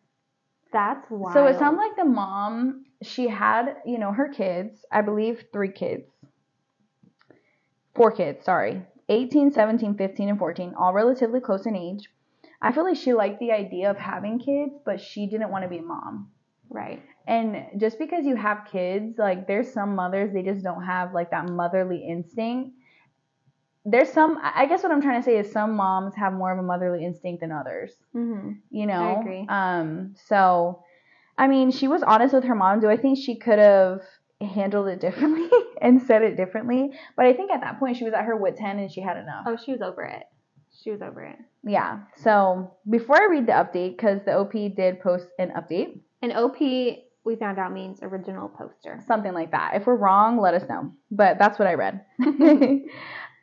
[0.72, 1.34] That's wild.
[1.34, 4.86] so it sounds like the mom she had, you know, her kids.
[4.92, 6.12] I believe three kids,
[7.96, 8.46] four kids.
[8.46, 12.10] Sorry, 18, 17, 15, and 14, all relatively close in age.
[12.62, 15.70] I feel like she liked the idea of having kids, but she didn't want to
[15.70, 16.32] be a mom.
[16.70, 17.02] right.
[17.28, 21.32] And just because you have kids, like there's some mothers they just don't have like
[21.32, 22.72] that motherly instinct.
[23.86, 26.60] There's some I guess what I'm trying to say is some moms have more of
[26.60, 28.52] a motherly instinct than others, Mm-hmm.
[28.70, 29.16] you know.
[29.18, 29.46] I agree.
[29.50, 30.84] Um so
[31.38, 32.80] I mean, she was honest with her mom.
[32.80, 34.02] Do I think she could have
[34.42, 35.50] handled it differently
[35.82, 36.92] and said it differently.
[37.16, 39.18] But I think at that point she was at her wit's end and she had
[39.18, 39.44] enough.
[39.46, 40.24] Oh, she was over it.
[40.84, 41.38] She was over it.
[41.66, 42.00] Yeah.
[42.18, 46.60] So before I read the update, because the OP did post an update, And OP,
[46.60, 49.04] we found out means original poster.
[49.08, 49.72] something like that.
[49.76, 50.94] If we're wrong, let us know.
[51.12, 52.06] But that's what I read.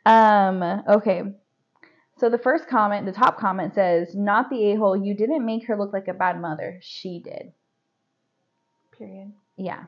[0.05, 1.23] um, okay.
[2.17, 4.95] So the first comment, the top comment says, "Not the a-hole.
[4.95, 6.79] You didn't make her look like a bad mother.
[6.81, 7.51] She did."
[8.97, 9.33] Period.
[9.57, 9.83] Yeah.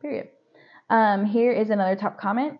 [0.00, 0.28] Period.
[0.88, 2.58] Um, here is another top comment.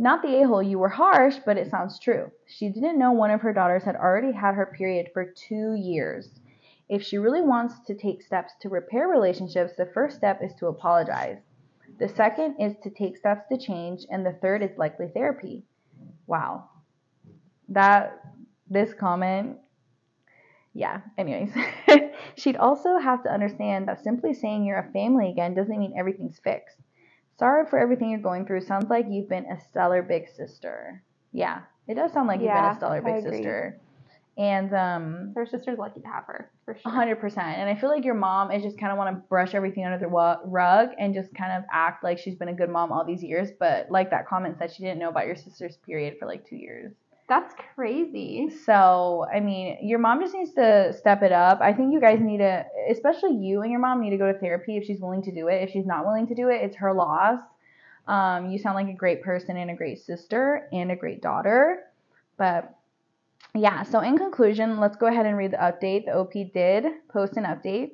[0.00, 0.62] Not the a-hole.
[0.62, 2.32] You were harsh, but it sounds true.
[2.46, 6.40] She didn't know one of her daughters had already had her period for two years.
[6.88, 10.68] If she really wants to take steps to repair relationships, the first step is to
[10.68, 11.36] apologize.
[11.98, 15.64] The second is to take steps to change, and the third is likely therapy.
[16.26, 16.70] Wow.
[17.68, 18.24] That
[18.70, 19.58] this comment
[20.72, 21.52] yeah, anyways.
[22.36, 26.38] She'd also have to understand that simply saying you're a family again doesn't mean everything's
[26.38, 26.78] fixed.
[27.40, 28.60] Sorry for everything you're going through.
[28.60, 31.02] Sounds like you've been a stellar big sister.
[31.32, 33.38] Yeah, it does sound like you've been a stellar I big agree.
[33.38, 33.80] sister.
[34.36, 36.92] And um Her sister's lucky to have her, for sure.
[36.92, 37.38] 100%.
[37.38, 39.98] And I feel like your mom is just kind of want to brush everything under
[39.98, 40.06] the
[40.44, 43.48] rug and just kind of act like she's been a good mom all these years.
[43.58, 46.56] But like that comment said, she didn't know about your sister's period for like two
[46.56, 46.92] years.
[47.30, 48.50] That's crazy.
[48.66, 51.60] So, I mean, your mom just needs to step it up.
[51.60, 54.36] I think you guys need to, especially you and your mom, need to go to
[54.36, 55.62] therapy if she's willing to do it.
[55.62, 57.38] If she's not willing to do it, it's her loss.
[58.08, 61.84] Um, you sound like a great person and a great sister and a great daughter.
[62.36, 62.74] But
[63.54, 66.06] yeah, so in conclusion, let's go ahead and read the update.
[66.06, 67.92] The OP did post an update.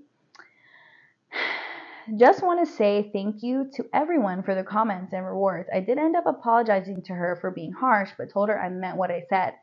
[2.14, 5.68] Just want to say thank you to everyone for the comments and rewards.
[5.74, 8.96] I did end up apologizing to her for being harsh, but told her I meant
[8.96, 9.54] what I said.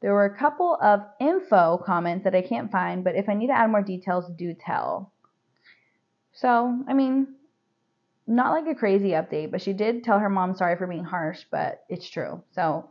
[0.00, 3.48] There were a couple of info comments that I can't find, but if I need
[3.48, 5.12] to add more details, do tell.
[6.32, 7.34] So, I mean,
[8.26, 11.44] not like a crazy update, but she did tell her mom sorry for being harsh,
[11.50, 12.42] but it's true.
[12.52, 12.88] So,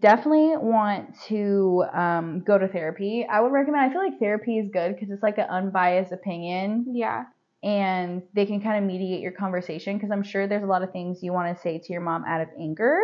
[0.00, 3.24] definitely want to um, go to therapy.
[3.30, 6.86] I would recommend, I feel like therapy is good because it's like an unbiased opinion
[6.92, 7.26] Yeah.
[7.66, 10.92] And they can kind of mediate your conversation because I'm sure there's a lot of
[10.92, 13.00] things you want to say to your mom out of anger.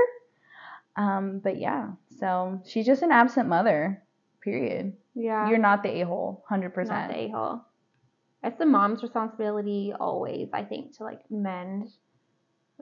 [0.96, 1.88] Um, but yeah,
[2.20, 4.03] so she's just an absent mother,
[4.40, 4.92] period.
[5.14, 5.48] Yeah.
[5.48, 6.87] You're not the a hole, 100%.
[6.87, 7.64] not the a-hole.
[8.44, 11.88] It's the mom's responsibility always, I think, to like mend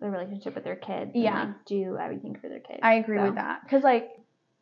[0.00, 1.12] the relationship with their kids.
[1.14, 1.44] and, Yeah.
[1.44, 2.80] like, do everything for their kids.
[2.82, 3.62] I agree So, with that.
[3.64, 4.10] Because, like,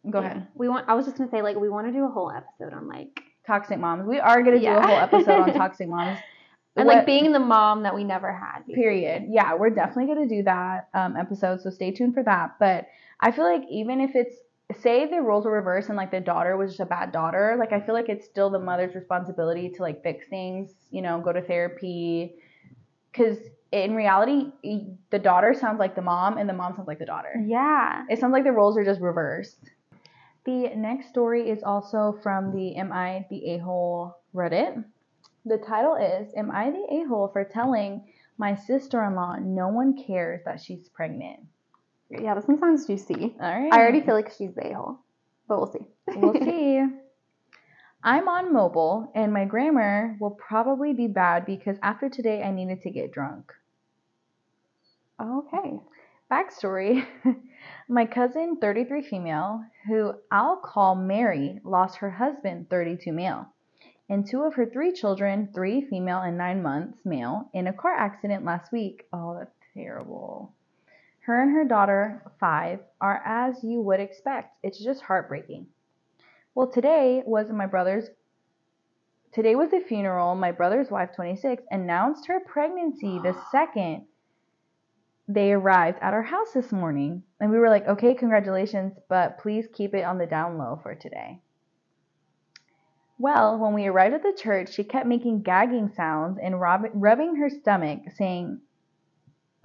[0.08, 0.26] go yeah.
[0.26, 0.46] ahead.
[0.54, 0.88] We want.
[0.88, 3.20] I was just gonna say like we want to do a whole episode on like
[3.46, 4.06] Toxic moms.
[4.06, 4.78] We are going to do Yeah.
[4.78, 6.18] a whole episode on toxic moms.
[6.78, 8.60] And What- like being the mom that we never had.
[8.66, 8.74] basically.
[8.82, 9.24] period.
[9.28, 12.56] Yeah, we're definitely going to do that um, episode, so stay tuned for that.
[12.58, 12.86] But
[13.20, 14.36] I feel like even if it's
[14.78, 17.72] say the roles were reversed and like the daughter was just a bad daughter, like
[17.72, 21.32] I feel like it's still the mother's responsibility to like fix things, you know, go
[21.32, 22.34] to therapy,
[23.10, 23.38] because
[23.72, 24.52] in reality,
[25.10, 27.34] the daughter sounds like the mom and the mom sounds like the daughter.
[27.46, 28.04] Yeah.
[28.10, 29.70] It sounds like the roles are just reversed.
[30.44, 34.84] The next story is also from the Am I the A hole Reddit.
[35.48, 38.04] The title is Am I the A hole for telling
[38.36, 41.40] my sister in law no one cares that she's pregnant?
[42.10, 42.34] Yeah.
[42.34, 43.34] This one sounds juicy.
[43.40, 43.72] All right.
[43.72, 44.98] I already feel like she's the a-hole,
[45.48, 45.86] but we'll see.
[46.08, 46.84] We'll see.
[48.04, 52.82] I'm on mobile and my grammar will probably be bad because after today I needed
[52.82, 53.52] to get drunk.
[55.20, 55.80] okay.
[56.30, 57.06] Backstory
[57.88, 63.46] My cousin, 33 female, who I'll call Mary, lost her husband, 32 male,
[64.08, 67.94] and two of her three children, three female and nine months male, in a car
[67.94, 69.06] accident last week.
[69.12, 70.52] Oh, that's terrible.
[71.20, 74.56] Her and her daughter, five, are as you would expect.
[74.62, 75.66] It's just heartbreaking.
[76.54, 78.08] Well, today was my brother's.
[79.32, 80.34] Today was the funeral.
[80.34, 84.06] My brother's wife, 26, announced her pregnancy the second
[85.28, 87.22] they arrived at our house this morning.
[87.38, 90.94] And we were like, okay, congratulations, but please keep it on the down low for
[90.94, 91.40] today.
[93.18, 97.36] Well, when we arrived at the church, she kept making gagging sounds and rub- rubbing
[97.36, 98.60] her stomach, saying,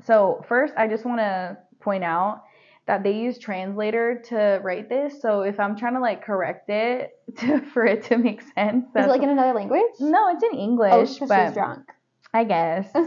[0.04, 2.44] So, first, I just want to point out
[2.88, 5.22] that they use translator to write this.
[5.22, 9.06] So, if I'm trying to like correct it to, for it to make sense, Is
[9.06, 9.82] it like in another language?
[10.00, 11.86] no, it's in English, Oh, but she's drunk.
[12.34, 12.92] I guess.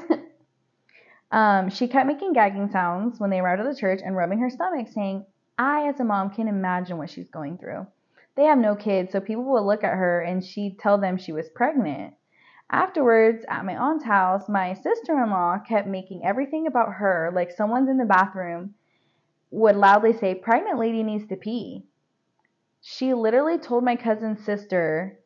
[1.31, 4.49] Um, she kept making gagging sounds when they arrived at the church and rubbing her
[4.49, 5.27] stomach, saying,
[5.59, 7.87] I, as a mom, can imagine what she's going through.
[8.37, 11.33] They have no kids, so people would look at her and she'd tell them she
[11.33, 12.15] was pregnant.
[12.71, 17.51] Afterwards, at my aunt's house, my sister in law kept making everything about her like
[17.51, 18.75] someone's in the bathroom
[19.51, 21.85] would loudly say, Pregnant lady needs to pee.
[22.83, 25.19] She literally told my cousin's sister,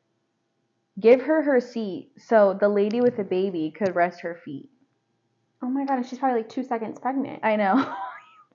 [0.99, 4.71] Give her her seat so the lady with the baby could rest her feet.
[5.63, 7.41] Oh my god, and she's probably like two seconds pregnant.
[7.43, 7.95] I know.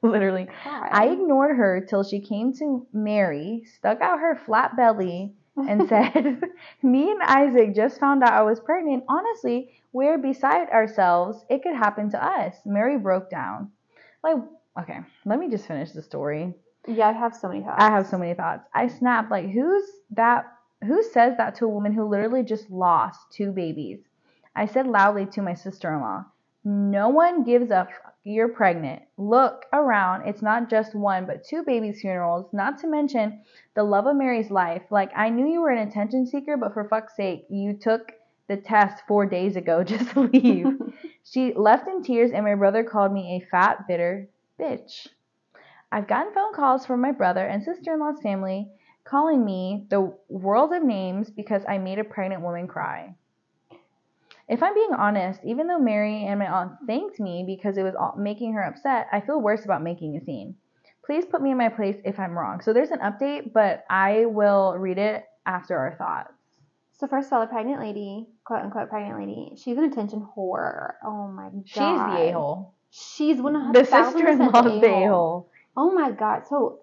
[0.11, 0.47] Literally.
[0.63, 0.89] God.
[0.91, 6.41] I ignored her till she came to Mary, stuck out her flat belly, and said,
[6.83, 9.03] Me and Isaac just found out I was pregnant.
[9.07, 11.43] Honestly, we're beside ourselves.
[11.49, 12.55] It could happen to us.
[12.65, 13.71] Mary broke down.
[14.23, 14.37] Like,
[14.81, 16.53] okay, let me just finish the story.
[16.87, 17.77] yeah, I have so many thoughts.
[17.79, 18.67] I have so many thoughts.
[18.73, 20.45] I snapped, like, who's that?
[20.83, 23.99] Who says that to a woman who literally just lost two babies?
[24.55, 26.25] I said loudly to my sister in law,
[26.65, 28.15] No one gives a fuck.
[28.23, 29.04] You're pregnant.
[29.17, 30.28] Look around.
[30.28, 33.43] It's not just one, but two babies' funerals, not to mention
[33.75, 34.82] the love of Mary's life.
[34.89, 38.13] Like, I knew you were an attention seeker, but for fuck's sake, you took
[38.47, 39.84] the test four days ago.
[39.86, 40.65] Just leave.
[41.28, 45.08] She left in tears, and my brother called me a fat, bitter bitch.
[45.91, 48.69] I've gotten phone calls from my brother and sister in law's family
[49.06, 53.15] calling me the world of names because I made a pregnant woman cry.
[54.47, 57.95] If I'm being honest, even though Mary and my aunt thanked me because it was
[57.95, 60.55] all- making her upset, I feel worse about making a scene.
[61.03, 62.62] Please put me in my place if I'm wrong.
[62.62, 66.31] So there's an update, but I will read it after our thoughts.
[66.93, 70.93] so first of all, the pregnant lady, quote unquote pregnant lady, she's an attention whore.
[71.03, 71.63] Oh my god.
[71.65, 72.73] She's the a hole.
[72.89, 75.49] She's one The hundred sister in law's the a hole.
[75.75, 76.47] Oh my god.
[76.47, 76.79] So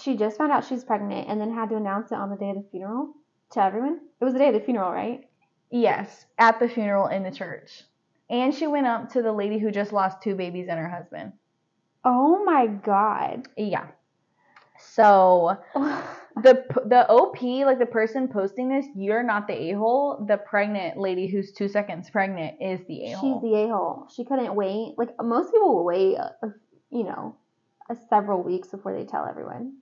[0.00, 2.50] she just found out she's pregnant and then had to announce it on the day
[2.50, 3.14] of the funeral
[3.52, 4.00] to everyone.
[4.20, 5.28] It was the day of the funeral, right?
[5.72, 7.82] Yes, at the funeral in the church.
[8.28, 11.32] And she went up to the lady who just lost two babies and her husband.
[12.04, 13.48] Oh my god.
[13.56, 13.86] Yeah.
[14.78, 15.56] So
[16.42, 20.24] the the OP, like the person posting this, you're not the a hole.
[20.28, 23.40] The pregnant lady who's two seconds pregnant is the a hole.
[23.40, 24.06] She's the a hole.
[24.14, 24.94] She couldn't wait.
[24.98, 26.48] Like most people will wait, uh,
[26.90, 27.36] you know,
[28.10, 29.76] several weeks before they tell everyone.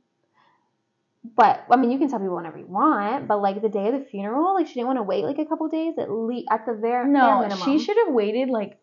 [1.22, 3.28] But I mean, you can tell people whenever you want.
[3.28, 5.44] But like the day of the funeral, like she didn't want to wait like a
[5.44, 8.78] couple days at least at the very no, minimum, she should have waited like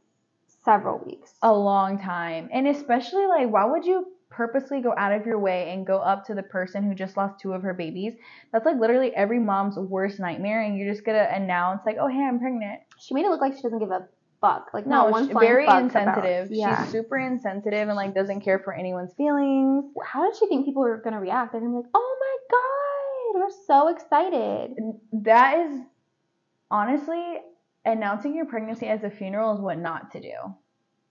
[0.63, 1.33] several weeks.
[1.41, 2.49] a long time.
[2.53, 6.25] And especially like why would you purposely go out of your way and go up
[6.25, 8.13] to the person who just lost two of her babies?
[8.51, 12.23] That's like literally every mom's worst nightmare and you're just gonna announce like, "Oh, hey,
[12.23, 14.07] I'm pregnant." She made it look like she doesn't give a
[14.41, 14.69] fuck.
[14.73, 16.51] Like No, not one she's very insensitive.
[16.51, 16.83] Yeah.
[16.83, 19.85] She's super insensitive and like doesn't care for anyone's feelings.
[20.05, 21.51] How did she think people were gonna react?
[21.51, 24.75] They're gonna be like, "Oh my god, we're so excited."
[25.23, 25.81] That is
[26.69, 27.37] honestly
[27.85, 30.33] announcing your pregnancy as a funeral is what not to do.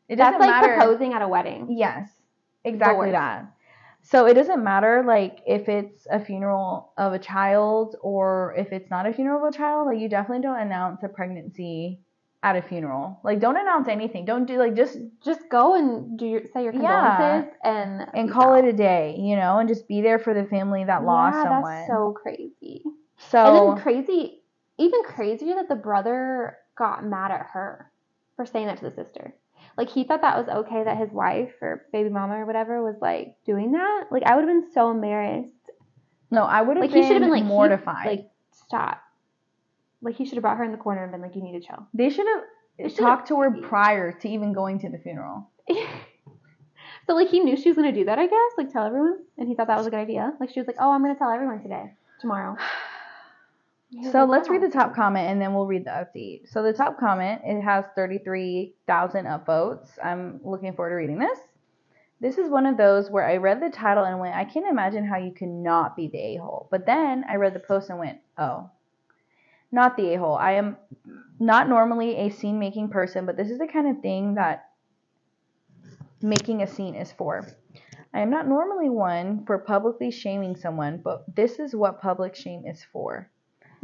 [0.09, 0.75] It That's doesn't like matter.
[0.77, 1.69] proposing at a wedding.
[1.71, 2.09] Yes,
[2.65, 3.53] exactly that.
[4.03, 8.89] So it doesn't matter like if it's a funeral of a child or if it's
[8.89, 9.89] not a funeral of a child.
[9.89, 12.01] Like you definitely don't announce a pregnancy
[12.43, 13.19] at a funeral.
[13.25, 14.25] Like don't announce anything.
[14.25, 16.81] Don't do like just Just go and do your say your Yeah.
[17.17, 20.45] condolences and and call it a day, you know, and just be there for the
[20.45, 21.75] family that lost yeah, someone.
[21.75, 22.85] That's so crazy.
[23.19, 24.41] so and then crazy,
[24.79, 27.91] even crazier that the brother got mad at her
[28.37, 29.35] for saying that to the sister.
[29.79, 32.97] Like he thought that was okay that his wife or baby mama or whatever was
[33.01, 34.05] like doing that.
[34.11, 35.51] Like I would have been so embarrassed.
[36.31, 38.07] no, I would have Like been, he should have been like he- mortified.
[38.07, 39.01] like stop.
[40.07, 41.67] Like he should have brought her in the corner and been like, "You need to
[41.67, 45.51] chill." they should have talked to her prior to even going to the funeral.
[47.07, 48.53] so like he knew she was gonna do that, I guess.
[48.57, 50.33] Like tell everyone, and he thought that was a good idea.
[50.39, 52.57] Like she was like, "Oh, I'm gonna tell everyone today, tomorrow."
[54.11, 54.71] So like, let's read the oh.
[54.71, 56.51] top comment and then we'll read the update.
[56.51, 59.87] So the top comment, it has 33,000 upvotes.
[60.03, 61.39] I'm looking forward to reading this.
[62.21, 65.07] This is one of those where I read the title and went, I can't imagine
[65.07, 66.67] how you cannot be the a-hole.
[66.71, 68.71] But then I read the post and went, oh,
[69.77, 70.35] not the a-hole.
[70.35, 70.77] I am
[71.39, 74.71] not normally a scene making person, but this is the kind of thing that
[76.21, 77.47] making a scene is for.
[78.13, 82.65] I am not normally one for publicly shaming someone, but this is what public shame
[82.67, 83.31] is for.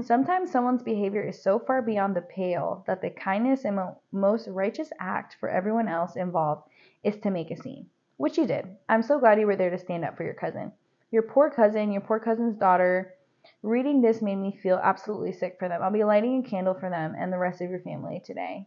[0.02, 4.48] Sometimes someone's behavior is so far beyond the pale that the kindest and mo- most
[4.48, 6.62] righteous act for everyone else involved
[7.04, 8.66] is to make a scene, which you did.
[8.88, 10.72] I'm so glad you were there to stand up for your cousin.
[11.10, 13.14] Your poor cousin, your poor cousin's daughter.
[13.62, 15.82] Reading this made me feel absolutely sick for them.
[15.82, 18.66] I'll be lighting a candle for them and the rest of your family today.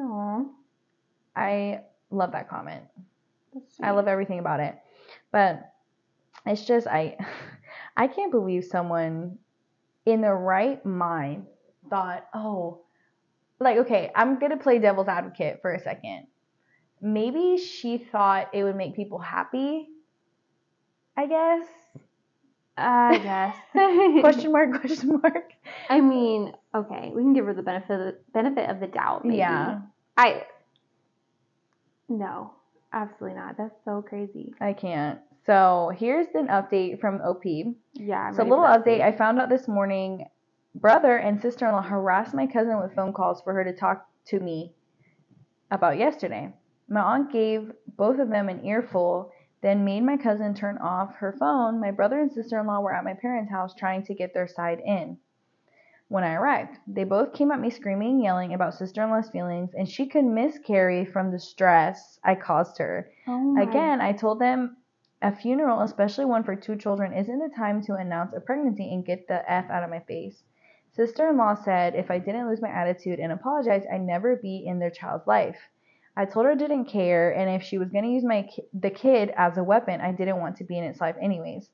[0.00, 0.44] Aw,
[1.34, 2.84] I love that comment.
[3.82, 4.76] I love everything about it.
[5.32, 5.72] But
[6.44, 7.16] it's just I
[7.96, 9.38] I can't believe someone
[10.04, 11.46] in their right mind
[11.88, 12.82] thought, "Oh,
[13.58, 16.26] like okay, I'm going to play devil's advocate for a second.
[17.00, 19.88] Maybe she thought it would make people happy.
[21.16, 21.66] I guess.
[22.76, 24.20] I guess.
[24.20, 25.52] question mark question mark.
[25.88, 29.24] I mean, okay, we can give her the benefit of the benefit of the doubt.
[29.24, 29.38] Maybe.
[29.38, 29.80] Yeah.
[30.16, 30.44] I.
[32.08, 32.52] No,
[32.92, 33.56] absolutely not.
[33.56, 34.54] That's so crazy.
[34.60, 35.18] I can't.
[35.46, 37.44] So, here's an update from OP.
[37.94, 38.18] Yeah.
[38.28, 39.00] I'm So, a little update.
[39.00, 40.26] I found out this morning
[40.74, 44.06] brother and sister in law harassed my cousin with phone calls for her to talk
[44.26, 44.72] to me.
[45.70, 46.52] about yesterday.
[46.88, 49.32] My aunt gave both of them an earful,
[49.62, 51.80] then made my cousin turn off her phone.
[51.80, 54.46] My brother and sister in law were at my parents' house trying to get their
[54.46, 55.18] side in.
[56.08, 59.30] When I arrived, they both came at me screaming and yelling about sister in law's
[59.30, 63.10] feelings, and she could miscarry from the stress I caused her.
[63.26, 64.76] Oh Again, I told them
[65.20, 69.04] a funeral, especially one for two children, isn't the time to announce a pregnancy and
[69.04, 70.44] get the F out of my face.
[70.92, 74.64] Sister in law said if I didn't lose my attitude and apologize, I'd never be
[74.64, 75.58] in their child's life.
[76.16, 78.64] I told her I didn't care, and if she was going to use my ki-
[78.72, 81.68] the kid as a weapon, I didn't want to be in its life anyways.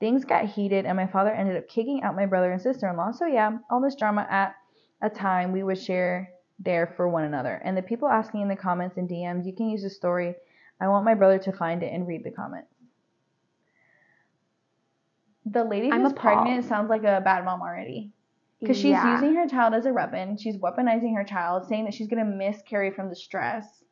[0.00, 2.96] Things got heated, and my father ended up kicking out my brother and sister in
[2.96, 3.12] law.
[3.12, 4.56] So, yeah, all this drama at
[5.02, 7.60] a time we would share there for one another.
[7.64, 10.34] And the people asking in the comments and DMs, you can use the story.
[10.80, 12.72] I want my brother to find it and read the comments.
[15.44, 16.42] The lady I'm who's appalled.
[16.42, 18.12] pregnant sounds like a bad mom already.
[18.60, 19.14] Because she's Yeah.
[19.14, 20.36] using her child as a weapon.
[20.38, 23.82] She's weaponizing her child, saying that she's going to miscarry from the stress.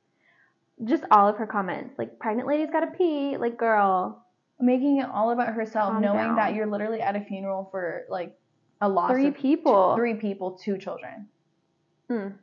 [0.85, 1.97] just all of her comments.
[1.99, 3.37] Like, pregnant lady's gotta pee.
[3.37, 4.21] Like, girl,
[4.61, 6.37] Making it all about herself, Calm knowing down.
[6.37, 8.37] that you're literally at a funeral for like
[8.81, 9.95] a loss three of people.
[9.97, 11.29] three people, two children.
[12.11, 12.35] Mm.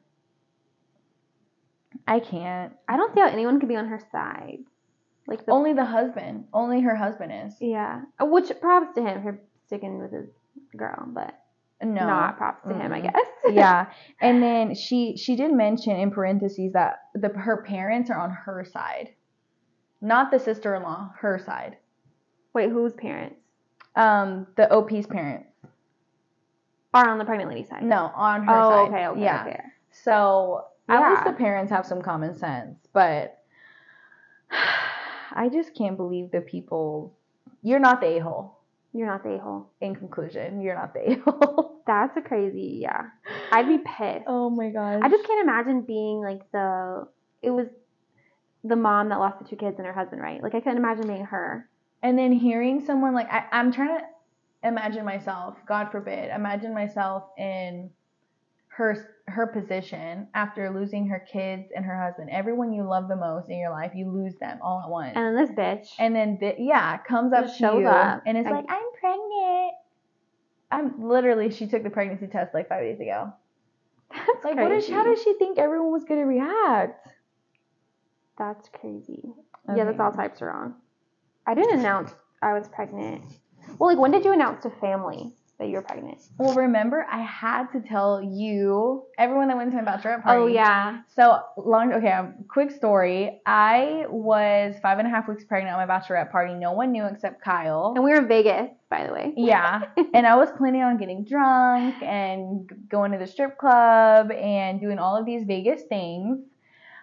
[2.08, 2.74] I can't.
[2.88, 4.60] I don't see how anyone could be on her side.
[5.28, 6.46] Like, the, Only the husband.
[6.54, 7.56] Only her husband is.
[7.62, 8.02] yeah.
[8.20, 10.30] Which props to him for sticking with his
[10.76, 11.40] girl, but
[11.84, 12.06] No.
[12.06, 13.16] not props to him, I guess.
[13.52, 13.88] yeah.
[14.22, 18.64] And then she she did mention in parentheses that the her parents are on her
[18.66, 19.10] side.
[20.02, 21.78] Not the sister-in-law, her side.
[22.54, 23.36] Wait, whose parents
[23.96, 25.48] Um the OP's parents.
[26.94, 27.84] are on the pregnant lady's side?
[27.84, 28.88] No, on her Oh, side.
[28.90, 29.46] okay, okay, yeah.
[29.48, 29.62] okay.
[29.92, 33.38] So at least the parents have some common sense, but
[35.34, 37.14] I just can't believe the people.
[37.62, 38.58] You're not the a hole.
[38.94, 39.70] You're not the a-hole.
[39.80, 41.82] In conclusion, you're not the a hole.
[41.88, 43.04] That's a crazy, yeah.
[43.52, 44.26] I'd be pissed.
[44.28, 45.00] oh my god.
[45.02, 47.08] I just can't imagine being like the.
[47.42, 47.68] It was
[48.64, 50.44] the mom that lost the two kids and her husband, right?
[50.44, 51.68] Like I couldn't imagine being her.
[52.04, 55.58] and then hearing someone like I, I'm trying to imagine myself.
[55.68, 57.90] God forbid, imagine myself in
[58.78, 62.30] her her position after losing her kids and her husband.
[62.32, 65.14] Everyone you love the most in your life, you lose them all at once.
[65.16, 65.88] And then this bitch.
[66.00, 68.24] And then th- yeah, comes up to shows you up.
[68.26, 69.74] and it's I- like, I'm pregnant.
[70.72, 73.32] I'm literally she took the pregnancy test like five days ago.
[74.10, 74.62] that's Like crazy.
[74.62, 77.08] what is how does she think everyone was gonna react?
[78.38, 79.22] That's crazy.
[79.76, 80.76] Yeah, that's all types are wrong.
[81.46, 82.12] I didn't announce
[82.42, 83.24] I was pregnant.
[83.78, 86.20] Well, like when did you announce to family that you were pregnant?
[86.40, 90.42] Well, remember I had to tell you, everyone that went to my bachelorette party.
[90.42, 91.02] Oh yeah.
[91.16, 91.94] So long.
[91.94, 93.42] Okay, um, quick story.
[93.46, 96.56] I was five and a half weeks pregnant at my bachelorette party.
[96.56, 97.94] No one knew except Kyle.
[97.96, 99.34] And we were in Vegas, by the way.
[99.38, 99.84] Yeah,
[100.16, 104.98] and I was planning on getting drunk and going to the strip club and doing
[104.98, 106.40] all of these Vegas things,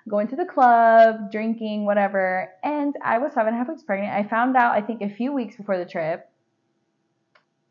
[0.09, 2.50] going to the club, drinking, whatever.
[2.64, 4.12] And I was five and a half weeks pregnant.
[4.12, 6.28] I found out, I think, a few weeks before the trip.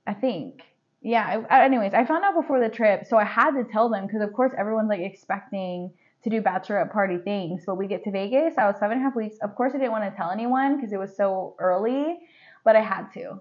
[0.07, 0.61] I think.
[1.01, 4.07] Yeah, I, anyways, I found out before the trip, so I had to tell them
[4.07, 5.91] because, of course, everyone's like expecting
[6.23, 7.63] to do bachelorette party things.
[7.65, 9.37] But we get to Vegas, I was seven and a half weeks.
[9.41, 12.19] Of course, I didn't want to tell anyone because it was so early,
[12.63, 13.39] but I had to.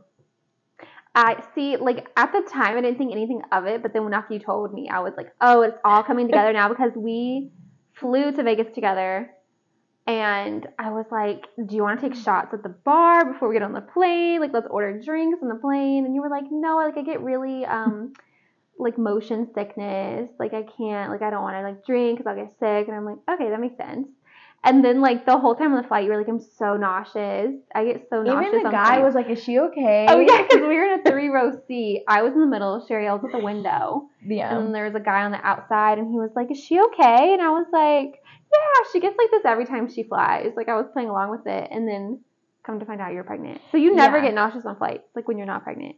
[1.15, 4.13] I see, like at the time, I didn't think anything of it, but then when
[4.13, 7.51] after you told me, I was like, oh, it's all coming together now because we
[7.95, 9.31] flew to Vegas together,
[10.07, 13.55] and I was like, do you want to take shots at the bar before we
[13.55, 14.41] get on the plane?
[14.41, 16.05] Like, let's order drinks on the plane.
[16.05, 18.13] And you were like, no, like I get really um
[18.79, 22.37] like motion sickness, like I can't, like I don't want to like drink because I'll
[22.37, 22.89] get sick.
[22.89, 24.07] And I'm like, okay, that makes sense.
[24.63, 27.55] And then like the whole time on the flight, you were like, I'm so nauseous.
[27.75, 28.49] I get so nauseous.
[28.49, 31.01] Even the guy flights." was like, "Is she okay?" Oh yeah, because we were in
[31.01, 32.03] a three row seat.
[32.09, 32.85] I was in the middle.
[32.87, 34.59] Sherry was at the window, yeah.
[34.59, 37.33] and there was a guy on the outside, and he was like, "Is she okay?"
[37.33, 38.21] And I was like,
[38.53, 41.47] "Yeah, she gets like this every time she flies." Like I was playing along with
[41.47, 42.21] it, and then
[42.63, 43.61] come to find out you're pregnant.
[43.71, 44.25] So you never Yeah.
[44.27, 45.97] get nauseous on flights, like when you're not pregnant.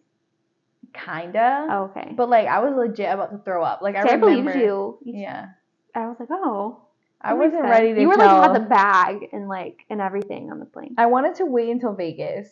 [0.92, 1.66] Kinda.
[1.70, 2.12] Oh, okay.
[2.16, 3.82] But like, I was legit about to throw up.
[3.82, 4.42] Like, I See, I remember.
[4.42, 4.98] believed you.
[5.04, 5.46] You- Yeah.
[5.94, 6.82] I was like, "Oh."
[7.20, 7.70] I wasn't sense.
[7.70, 8.38] ready to You were tell.
[8.38, 10.94] like had the bag and like and everything on the plane.
[10.98, 12.48] I wanted to wait until Vegas.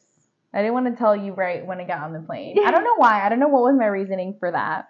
[0.52, 2.56] I didn't want to tell you right when I got on the plane.
[2.64, 3.24] I don't know why.
[3.24, 4.88] I don't know what was my reasoning for that.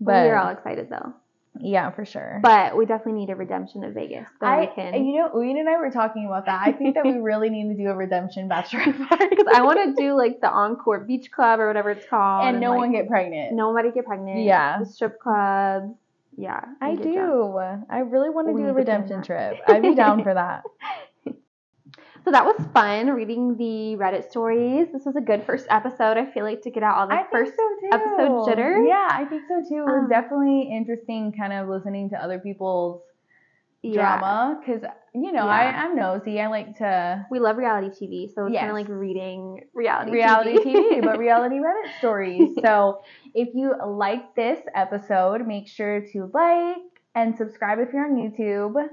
[0.00, 1.14] But we were all excited though.
[1.60, 2.40] Yeah, for sure.
[2.42, 4.26] But we definitely need a redemption of Vegas.
[4.40, 5.04] I, we can.
[5.04, 6.60] you know, Uyin and I were talking about that.
[6.66, 9.26] I think that we really need to do a redemption bachelorette party.
[9.30, 12.60] Because I want to do like the Encore Beach Club or whatever it's called, and
[12.60, 13.54] no like, one get pregnant.
[13.54, 14.44] nobody get pregnant.
[14.44, 14.78] Yeah.
[14.80, 15.94] the strip clubs.
[16.36, 17.30] Yeah, I we get drunk.
[17.30, 17.58] do.
[17.88, 19.58] I really want to We do a redemption trip.
[19.68, 20.64] I'd be down for that.
[22.24, 24.88] So that was fun reading the Reddit stories.
[24.92, 26.16] This was a good first episode.
[26.16, 27.52] I feel like to get out all the I first.
[27.54, 27.62] so
[27.92, 28.80] episode jitters?
[28.88, 29.82] Yeah, I think so too.
[29.82, 33.02] It was Um, definitely interesting, kind of listening to other people's
[33.82, 34.16] Yeah.
[34.18, 35.50] drama because you know Yeah.
[35.60, 36.40] I I'm nosy.
[36.40, 40.56] I like to We love reality TV, so it's kind of like reading reality reality
[40.60, 41.00] TV.
[41.00, 42.56] TV, but reality Reddit stories.
[42.62, 43.02] So
[43.34, 46.78] if you like this episode, make sure to like
[47.14, 48.88] and subscribe if you're on YouTube.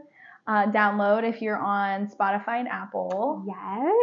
[0.48, 3.44] Uh, download if you're on Spotify and Apple.
[3.48, 3.94] yes.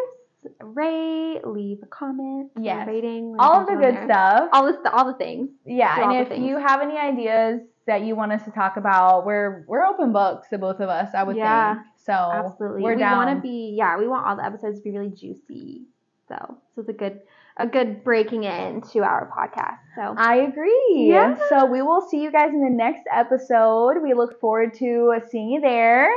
[0.61, 2.86] Rate, leave a comment, Yes.
[2.86, 4.05] rating, All of the good there.
[4.07, 4.49] stuff.
[4.53, 5.51] All the all the things.
[5.66, 9.26] Yeah, Do and if you have any ideas that you want us to talk about,
[9.26, 11.09] we're we're open books to both of us.
[11.12, 11.86] I would Yeah, think.
[11.97, 12.82] So Absolutely.
[12.82, 15.82] we're we want to be yeah, we want all the episodes to be really juicy.
[16.28, 16.36] So
[16.74, 17.20] so it's a good
[17.59, 19.79] a good breaking into our podcast.
[19.97, 21.09] So I agree.
[21.11, 21.37] Yeah.
[21.49, 24.03] So we will see you guys in the next episode.
[24.03, 26.11] We look forward to seeing you there.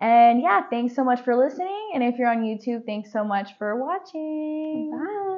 [0.00, 1.90] And yeah, thanks so much for listening.
[1.94, 4.90] And if you're on YouTube, thanks so much for watching.
[4.90, 5.29] bye.